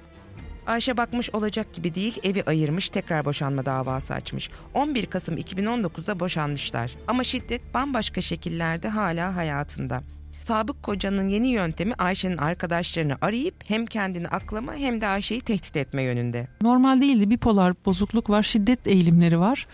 Ayşe 0.68 0.98
bakmış 0.98 1.30
olacak 1.30 1.74
gibi 1.74 1.96
değil 1.96 2.20
evi 2.24 2.44
ayırmış 2.44 2.90
tekrar 2.90 3.26
boşanma 3.26 3.66
davası 3.66 4.14
açmış. 4.14 4.50
11 4.74 5.06
Kasım 5.06 5.38
2019'da 5.38 6.20
boşanmışlar 6.20 6.92
ama 7.08 7.24
şiddet 7.24 7.74
bambaşka 7.74 8.22
şekillerde 8.22 8.90
hala 8.90 9.36
hayatında. 9.36 10.04
Sabık 10.42 10.84
kocanın 10.84 11.28
yeni 11.28 11.48
yöntemi 11.48 11.94
Ayşe'nin 11.94 12.38
arkadaşlarını 12.38 13.18
arayıp 13.22 13.56
hem 13.68 13.86
kendini 13.86 14.28
aklama 14.28 14.76
hem 14.76 15.02
de 15.02 15.08
Ayşe'yi 15.08 15.42
tehdit 15.42 15.78
etme 15.78 16.02
yönünde. 16.02 16.48
Normal 16.62 17.02
değildi 17.02 17.30
bipolar 17.30 17.74
bozukluk 17.86 18.30
var 18.30 18.44
şiddet 18.44 18.88
eğilimleri 18.88 19.40
var. 19.40 19.68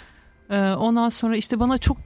Ee, 0.50 0.60
ondan 0.60 1.10
sonra 1.10 1.36
işte 1.36 1.60
bana 1.60 1.78
çok 1.78 1.98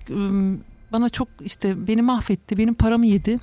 bana 0.92 1.10
çok 1.10 1.28
işte 1.42 1.88
beni 1.88 2.02
mahvetti 2.02 2.58
benim 2.58 2.74
paramı 2.74 3.06
yedi 3.06 3.40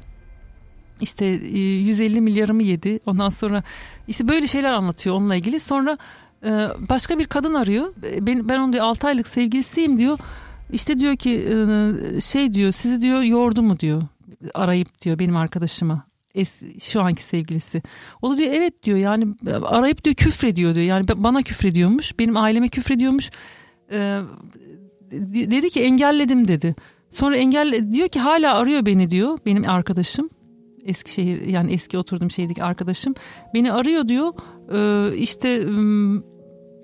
işte 1.05 1.27
150 1.27 2.17
e, 2.17 2.21
milyarımı 2.21 2.63
yedi. 2.63 3.01
Ondan 3.07 3.29
sonra 3.29 3.63
işte 4.09 4.29
böyle 4.29 4.47
şeyler 4.47 4.73
anlatıyor 4.73 5.17
onunla 5.17 5.37
ilgili. 5.37 5.61
Sonra 5.61 5.99
e, 6.45 6.51
başka 6.89 7.19
bir 7.19 7.25
kadın 7.25 7.55
arıyor. 7.55 7.93
Ben, 8.21 8.49
ben 8.49 8.59
onun 8.59 8.73
diyor 8.73 8.85
6 8.85 9.07
aylık 9.07 9.29
sevgilisiyim 9.29 9.99
diyor. 9.99 10.19
İşte 10.73 11.01
diyor 11.01 11.17
ki 11.17 11.49
e, 11.51 12.21
şey 12.21 12.55
diyor 12.55 12.73
sizi 12.73 13.03
diyor 13.03 13.23
yordu 13.23 13.63
mu 13.63 13.81
diyor 13.81 14.03
arayıp 14.55 15.03
diyor 15.03 15.19
benim 15.19 15.37
arkadaşıma 15.37 16.05
es, 16.35 16.63
şu 16.81 17.01
anki 17.01 17.23
sevgilisi. 17.23 17.83
O 18.23 18.31
da 18.31 18.39
diyor 18.39 18.53
evet 18.53 18.83
diyor 18.83 18.99
yani 18.99 19.27
arayıp 19.63 20.05
diyor 20.05 20.17
küfrediyor 20.17 20.75
diyor. 20.75 20.87
Yani 20.87 21.05
bana 21.17 21.43
küfrediyormuş 21.43 22.19
benim 22.19 22.37
aileme 22.37 22.69
küfrediyormuş. 22.69 23.31
Dedi 25.11 25.71
ki 25.71 25.83
engelledim 25.83 26.49
dedi. 26.49 26.75
Sonra 27.11 27.37
engelle 27.37 27.93
diyor 27.93 28.09
ki 28.09 28.21
hala 28.21 28.55
arıyor 28.55 28.87
beni 28.87 29.11
diyor 29.11 29.39
benim 29.47 29.71
arkadaşım. 29.71 30.31
Eskişehir 30.85 31.47
yani 31.47 31.73
eski 31.73 31.99
oturduğum 31.99 32.31
şehirdeki 32.31 32.65
arkadaşım 32.65 33.15
beni 33.55 33.73
arıyor 33.73 34.09
diyor. 34.09 34.33
Ee, 34.73 35.17
işte 35.17 35.63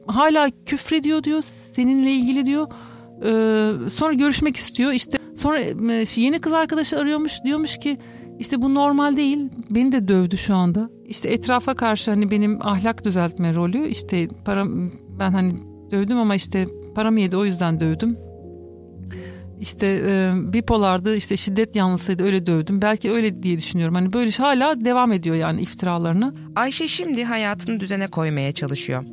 hala 0.06 0.50
küfrediyor 0.66 1.24
diyor 1.24 1.42
seninle 1.72 2.10
ilgili 2.12 2.46
diyor. 2.46 2.66
Ee, 3.24 3.90
sonra 3.90 4.12
görüşmek 4.12 4.56
istiyor. 4.56 4.92
İşte 4.92 5.18
sonra 5.36 5.58
yeni 6.16 6.40
kız 6.40 6.52
arkadaşı 6.52 6.98
arıyormuş 6.98 7.32
diyormuş 7.44 7.78
ki 7.78 7.98
işte 8.38 8.62
bu 8.62 8.74
normal 8.74 9.16
değil. 9.16 9.48
Beni 9.70 9.92
de 9.92 10.08
dövdü 10.08 10.36
şu 10.36 10.54
anda. 10.54 10.90
İşte 11.04 11.28
etrafa 11.28 11.74
karşı 11.74 12.10
hani 12.10 12.30
benim 12.30 12.66
ahlak 12.66 13.04
düzeltme 13.04 13.54
rolü 13.54 13.88
işte 13.88 14.28
para 14.44 14.64
ben 15.18 15.30
hani 15.30 15.52
dövdüm 15.90 16.18
ama 16.18 16.34
işte 16.34 16.66
paramı 16.94 17.20
yedi 17.20 17.36
o 17.36 17.44
yüzden 17.44 17.80
dövdüm 17.80 18.16
işte 19.60 19.86
e, 19.86 20.32
bipolardı 20.52 21.16
işte 21.16 21.36
şiddet 21.36 21.76
yanlısıydı 21.76 22.24
öyle 22.24 22.46
dövdüm. 22.46 22.82
Belki 22.82 23.10
öyle 23.10 23.42
diye 23.42 23.58
düşünüyorum. 23.58 23.94
Hani 23.94 24.12
böyle 24.12 24.30
hala 24.30 24.84
devam 24.84 25.12
ediyor 25.12 25.36
yani 25.36 25.62
iftiralarını. 25.62 26.34
Ayşe 26.56 26.88
şimdi 26.88 27.24
hayatını 27.24 27.80
düzene 27.80 28.06
koymaya 28.06 28.52
çalışıyor. 28.52 29.04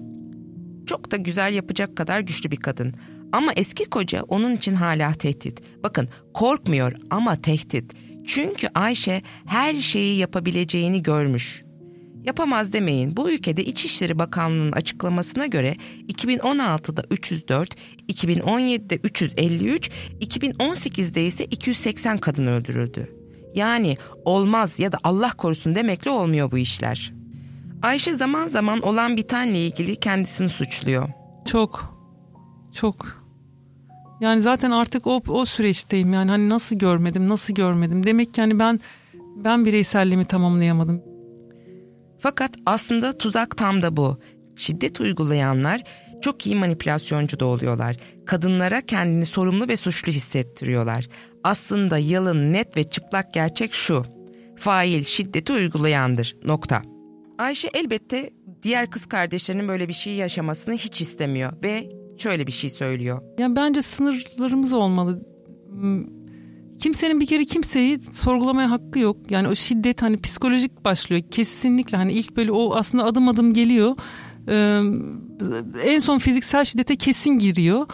Çok 0.85 1.11
da 1.11 1.17
güzel 1.17 1.53
yapacak 1.53 1.95
kadar 1.97 2.19
güçlü 2.19 2.51
bir 2.51 2.57
kadın. 2.57 2.93
Ama 3.31 3.53
eski 3.55 3.85
koca 3.85 4.23
onun 4.23 4.53
için 4.53 4.75
hala 4.75 5.13
tehdit. 5.13 5.83
Bakın 5.83 6.09
korkmuyor 6.33 6.93
ama 7.09 7.35
tehdit. 7.41 7.93
Çünkü 8.25 8.67
Ayşe 8.75 9.21
her 9.45 9.75
şeyi 9.75 10.17
yapabileceğini 10.17 11.01
görmüş. 11.01 11.66
Yapamaz 12.27 12.73
demeyin. 12.73 13.17
Bu 13.17 13.31
ülkede 13.31 13.63
İçişleri 13.63 14.19
Bakanlığı'nın 14.19 14.71
açıklamasına 14.71 15.45
göre 15.45 15.75
2016'da 16.07 17.03
304, 17.11 17.75
2017'de 18.09 18.95
353, 18.95 19.91
2018'de 20.21 21.25
ise 21.25 21.45
280 21.45 22.17
kadın 22.17 22.47
öldürüldü. 22.47 23.15
Yani 23.55 23.97
olmaz 24.25 24.79
ya 24.79 24.91
da 24.91 24.97
Allah 25.03 25.33
korusun 25.37 25.75
demekle 25.75 26.11
olmuyor 26.11 26.51
bu 26.51 26.57
işler. 26.57 27.13
Ayşe 27.81 28.13
zaman 28.13 28.47
zaman 28.47 28.81
olan 28.81 29.17
bitenle 29.17 29.65
ilgili 29.65 29.95
kendisini 29.95 30.49
suçluyor. 30.49 31.09
Çok. 31.45 31.97
Çok. 32.73 33.25
Yani 34.21 34.41
zaten 34.41 34.71
artık 34.71 35.07
o, 35.07 35.21
o 35.27 35.45
süreçteyim 35.45 36.13
yani 36.13 36.31
hani 36.31 36.49
nasıl 36.49 36.75
görmedim 36.75 37.29
nasıl 37.29 37.53
görmedim 37.53 38.03
demek 38.03 38.33
ki 38.33 38.41
hani 38.41 38.59
ben 38.59 38.79
ben 39.35 39.65
bireyselliğimi 39.65 40.25
tamamlayamadım. 40.25 41.06
Fakat 42.27 42.51
aslında 42.65 43.17
tuzak 43.17 43.57
tam 43.57 43.81
da 43.81 43.97
bu. 43.97 44.19
Şiddet 44.55 45.01
uygulayanlar 45.01 45.83
çok 46.21 46.47
iyi 46.47 46.55
manipülasyoncu 46.55 47.39
da 47.39 47.45
oluyorlar. 47.45 47.97
Kadınlara 48.25 48.81
kendini 48.81 49.25
sorumlu 49.25 49.67
ve 49.67 49.77
suçlu 49.77 50.11
hissettiriyorlar. 50.11 51.07
Aslında 51.43 51.97
yalın, 51.97 52.53
net 52.53 52.77
ve 52.77 52.83
çıplak 52.83 53.33
gerçek 53.33 53.73
şu. 53.73 54.05
Fail 54.55 55.03
şiddeti 55.03 55.53
uygulayandır. 55.53 56.37
Nokta. 56.43 56.81
Ayşe 57.37 57.69
elbette 57.73 58.29
diğer 58.63 58.91
kız 58.91 59.05
kardeşlerinin 59.05 59.67
böyle 59.67 59.87
bir 59.87 59.93
şey 59.93 60.13
yaşamasını 60.13 60.75
hiç 60.75 61.01
istemiyor 61.01 61.53
ve 61.63 61.89
şöyle 62.17 62.47
bir 62.47 62.51
şey 62.51 62.69
söylüyor. 62.69 63.21
Yani 63.39 63.55
bence 63.55 63.81
sınırlarımız 63.81 64.73
olmalı. 64.73 65.21
Kimsenin 66.79 67.19
bir 67.19 67.25
kere 67.25 67.45
kimseyi 67.45 67.99
sorgulamaya 68.01 68.71
hakkı 68.71 68.99
yok. 68.99 69.17
Yani 69.29 69.47
o 69.47 69.55
şiddet 69.55 70.01
hani 70.01 70.17
psikolojik 70.17 70.85
başlıyor. 70.85 71.23
Kesinlikle 71.31 71.97
hani 71.97 72.13
ilk 72.13 72.37
böyle 72.37 72.51
o 72.51 72.75
aslında 72.75 73.03
adım 73.03 73.29
adım 73.29 73.53
geliyor. 73.53 73.95
Ee, 74.49 74.81
en 75.83 75.99
son 75.99 76.17
fiziksel 76.17 76.65
şiddete 76.65 76.95
kesin 76.95 77.31
giriyor. 77.31 77.87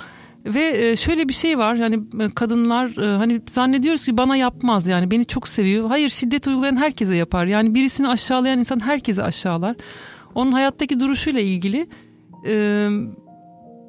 Ve 0.46 0.90
e, 0.90 0.96
şöyle 0.96 1.30
bir 1.30 1.34
şey 1.34 1.58
var 1.58 1.76
yani 1.76 2.00
e, 2.20 2.30
kadınlar 2.30 2.98
e, 3.04 3.18
hani 3.18 3.42
zannediyoruz 3.52 4.06
ki 4.06 4.18
bana 4.18 4.36
yapmaz 4.36 4.88
yani 4.88 5.12
beni 5.12 5.26
çok 5.26 5.48
seviyor. 5.48 5.88
Hayır 5.88 6.10
şiddet 6.10 6.48
uygulayan 6.48 6.76
herkese 6.76 7.16
yapar. 7.16 7.46
Yani 7.46 7.76
birisini 7.76 8.08
aşağılayan 8.08 8.60
insan 8.60 8.80
herkese 8.80 9.24
aşağılar. 9.24 9.76
Onun 10.36 10.52
hayattaki 10.52 11.00
duruşuyla 11.00 11.42
ilgili 11.42 11.88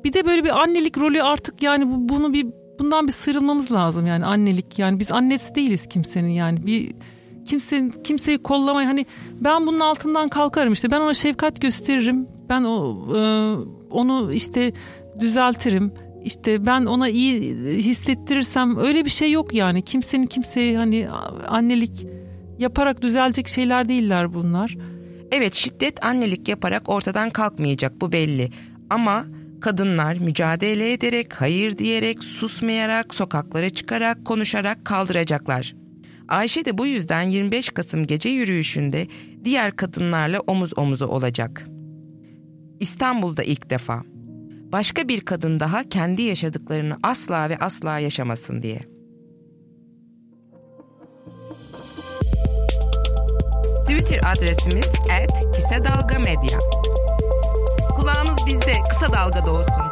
bir 0.04 0.12
de 0.12 0.26
böyle 0.26 0.44
bir 0.44 0.62
annelik 0.62 0.98
rolü 0.98 1.22
artık 1.22 1.62
yani 1.62 1.84
bunu 1.88 2.32
bir 2.32 2.46
bundan 2.78 3.08
bir 3.08 3.12
sıyrılmamız 3.12 3.72
lazım 3.72 4.06
yani 4.06 4.24
annelik 4.24 4.78
yani 4.78 5.00
biz 5.00 5.12
annesi 5.12 5.54
değiliz 5.54 5.88
kimsenin 5.88 6.28
yani 6.28 6.66
bir 6.66 6.92
kimsenin 7.46 7.90
kimseyi 7.90 8.38
kollamaya 8.38 8.88
hani 8.88 9.06
ben 9.40 9.66
bunun 9.66 9.80
altından 9.80 10.28
kalkarım 10.28 10.72
işte 10.72 10.90
ben 10.90 11.00
ona 11.00 11.14
şefkat 11.14 11.60
gösteririm 11.60 12.26
ben 12.48 12.64
o 12.64 12.76
onu 13.90 14.32
işte 14.32 14.72
düzeltirim 15.20 15.92
işte 16.24 16.66
ben 16.66 16.84
ona 16.84 17.08
iyi 17.08 17.56
hissettirirsem 17.76 18.78
öyle 18.78 19.04
bir 19.04 19.10
şey 19.10 19.32
yok 19.32 19.54
yani. 19.54 19.82
Kimsenin 19.82 20.26
kimseye 20.26 20.76
hani 20.76 21.08
annelik 21.48 22.06
yaparak 22.58 23.02
düzelecek 23.02 23.48
şeyler 23.48 23.88
değiller 23.88 24.34
bunlar. 24.34 24.76
Evet 25.32 25.54
şiddet 25.54 26.04
annelik 26.04 26.48
yaparak 26.48 26.88
ortadan 26.88 27.30
kalkmayacak 27.30 28.00
bu 28.00 28.12
belli. 28.12 28.50
Ama 28.90 29.24
kadınlar 29.64 30.14
mücadele 30.14 30.92
ederek, 30.92 31.32
hayır 31.32 31.78
diyerek, 31.78 32.24
susmayarak, 32.24 33.14
sokaklara 33.14 33.70
çıkarak, 33.70 34.24
konuşarak 34.24 34.84
kaldıracaklar. 34.84 35.74
Ayşe 36.28 36.64
de 36.64 36.78
bu 36.78 36.86
yüzden 36.86 37.22
25 37.22 37.68
Kasım 37.68 38.06
gece 38.06 38.28
yürüyüşünde 38.28 39.06
diğer 39.44 39.76
kadınlarla 39.76 40.40
omuz 40.40 40.78
omuza 40.78 41.06
olacak. 41.06 41.66
İstanbul'da 42.80 43.42
ilk 43.42 43.70
defa 43.70 44.02
başka 44.72 45.08
bir 45.08 45.20
kadın 45.20 45.60
daha 45.60 45.88
kendi 45.88 46.22
yaşadıklarını 46.22 46.96
asla 47.02 47.50
ve 47.50 47.56
asla 47.58 47.98
yaşamasın 47.98 48.62
diye. 48.62 48.80
Twitter 53.86 54.20
adresimiz 54.32 54.86
@kisedalgamedya. 55.54 56.58
Bizde, 58.46 58.74
kısa 58.90 59.26
olsun. 59.50 59.84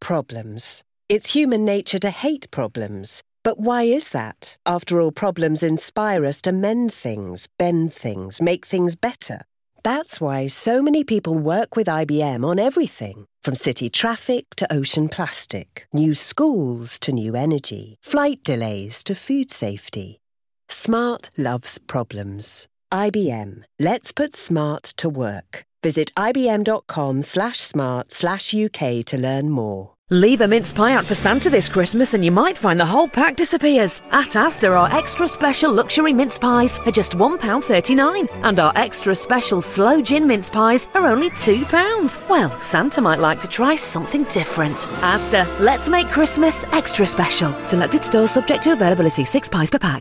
Problems. 0.00 0.82
It's 1.08 1.36
human 1.36 1.64
nature 1.64 1.98
to 1.98 2.10
hate 2.10 2.50
problems. 2.50 3.22
But 3.44 3.58
why 3.58 3.84
is 3.84 4.10
that? 4.10 4.58
After 4.66 5.00
all, 5.00 5.12
problems 5.12 5.62
inspire 5.62 6.26
us 6.26 6.42
to 6.42 6.52
mend 6.52 6.92
things, 6.92 7.48
bend 7.58 7.94
things, 7.94 8.42
make 8.42 8.66
things 8.66 8.96
better. 8.96 9.40
That's 9.82 10.20
why 10.20 10.48
so 10.48 10.82
many 10.82 11.04
people 11.04 11.38
work 11.38 11.76
with 11.76 11.86
IBM 11.86 12.44
on 12.44 12.58
everything 12.58 13.24
from 13.42 13.54
city 13.54 13.88
traffic 13.88 14.44
to 14.56 14.70
ocean 14.70 15.08
plastic, 15.08 15.86
new 15.94 16.14
schools 16.14 16.98
to 16.98 17.12
new 17.12 17.34
energy, 17.34 17.96
flight 18.02 18.44
delays 18.44 19.02
to 19.04 19.14
food 19.14 19.50
safety. 19.50 20.18
Smart 20.68 21.30
loves 21.38 21.78
problems. 21.78 22.68
IBM. 22.92 23.62
Let's 23.78 24.12
put 24.12 24.34
smart 24.34 24.84
to 24.98 25.08
work. 25.08 25.64
Visit 25.82 26.12
ibm.com 26.16 27.22
slash 27.22 27.58
smart 27.60 28.12
slash 28.12 28.54
UK 28.54 29.04
to 29.06 29.16
learn 29.18 29.50
more. 29.50 29.94
Leave 30.10 30.40
a 30.40 30.48
mince 30.48 30.72
pie 30.72 30.94
out 30.94 31.04
for 31.04 31.14
Santa 31.14 31.50
this 31.50 31.68
Christmas 31.68 32.14
and 32.14 32.24
you 32.24 32.30
might 32.30 32.56
find 32.56 32.80
the 32.80 32.86
whole 32.86 33.06
pack 33.06 33.36
disappears. 33.36 34.00
At 34.10 34.28
Asda, 34.28 34.74
our 34.74 34.90
extra 34.90 35.28
special 35.28 35.70
luxury 35.70 36.14
mince 36.14 36.38
pies 36.38 36.76
are 36.86 36.90
just 36.90 37.12
£1.39 37.12 38.26
and 38.42 38.58
our 38.58 38.72
extra 38.74 39.14
special 39.14 39.60
slow 39.60 40.00
gin 40.00 40.26
mince 40.26 40.48
pies 40.48 40.88
are 40.94 41.06
only 41.08 41.28
£2. 41.28 42.28
Well, 42.30 42.58
Santa 42.58 43.02
might 43.02 43.18
like 43.18 43.38
to 43.40 43.48
try 43.48 43.76
something 43.76 44.24
different. 44.24 44.76
Asda, 45.02 45.46
let's 45.60 45.90
make 45.90 46.08
Christmas 46.08 46.64
extra 46.72 47.06
special. 47.06 47.52
Selected 47.62 48.02
stores 48.02 48.30
subject 48.30 48.62
to 48.62 48.72
availability, 48.72 49.26
six 49.26 49.46
pies 49.46 49.68
per 49.70 49.78
pack. 49.78 49.96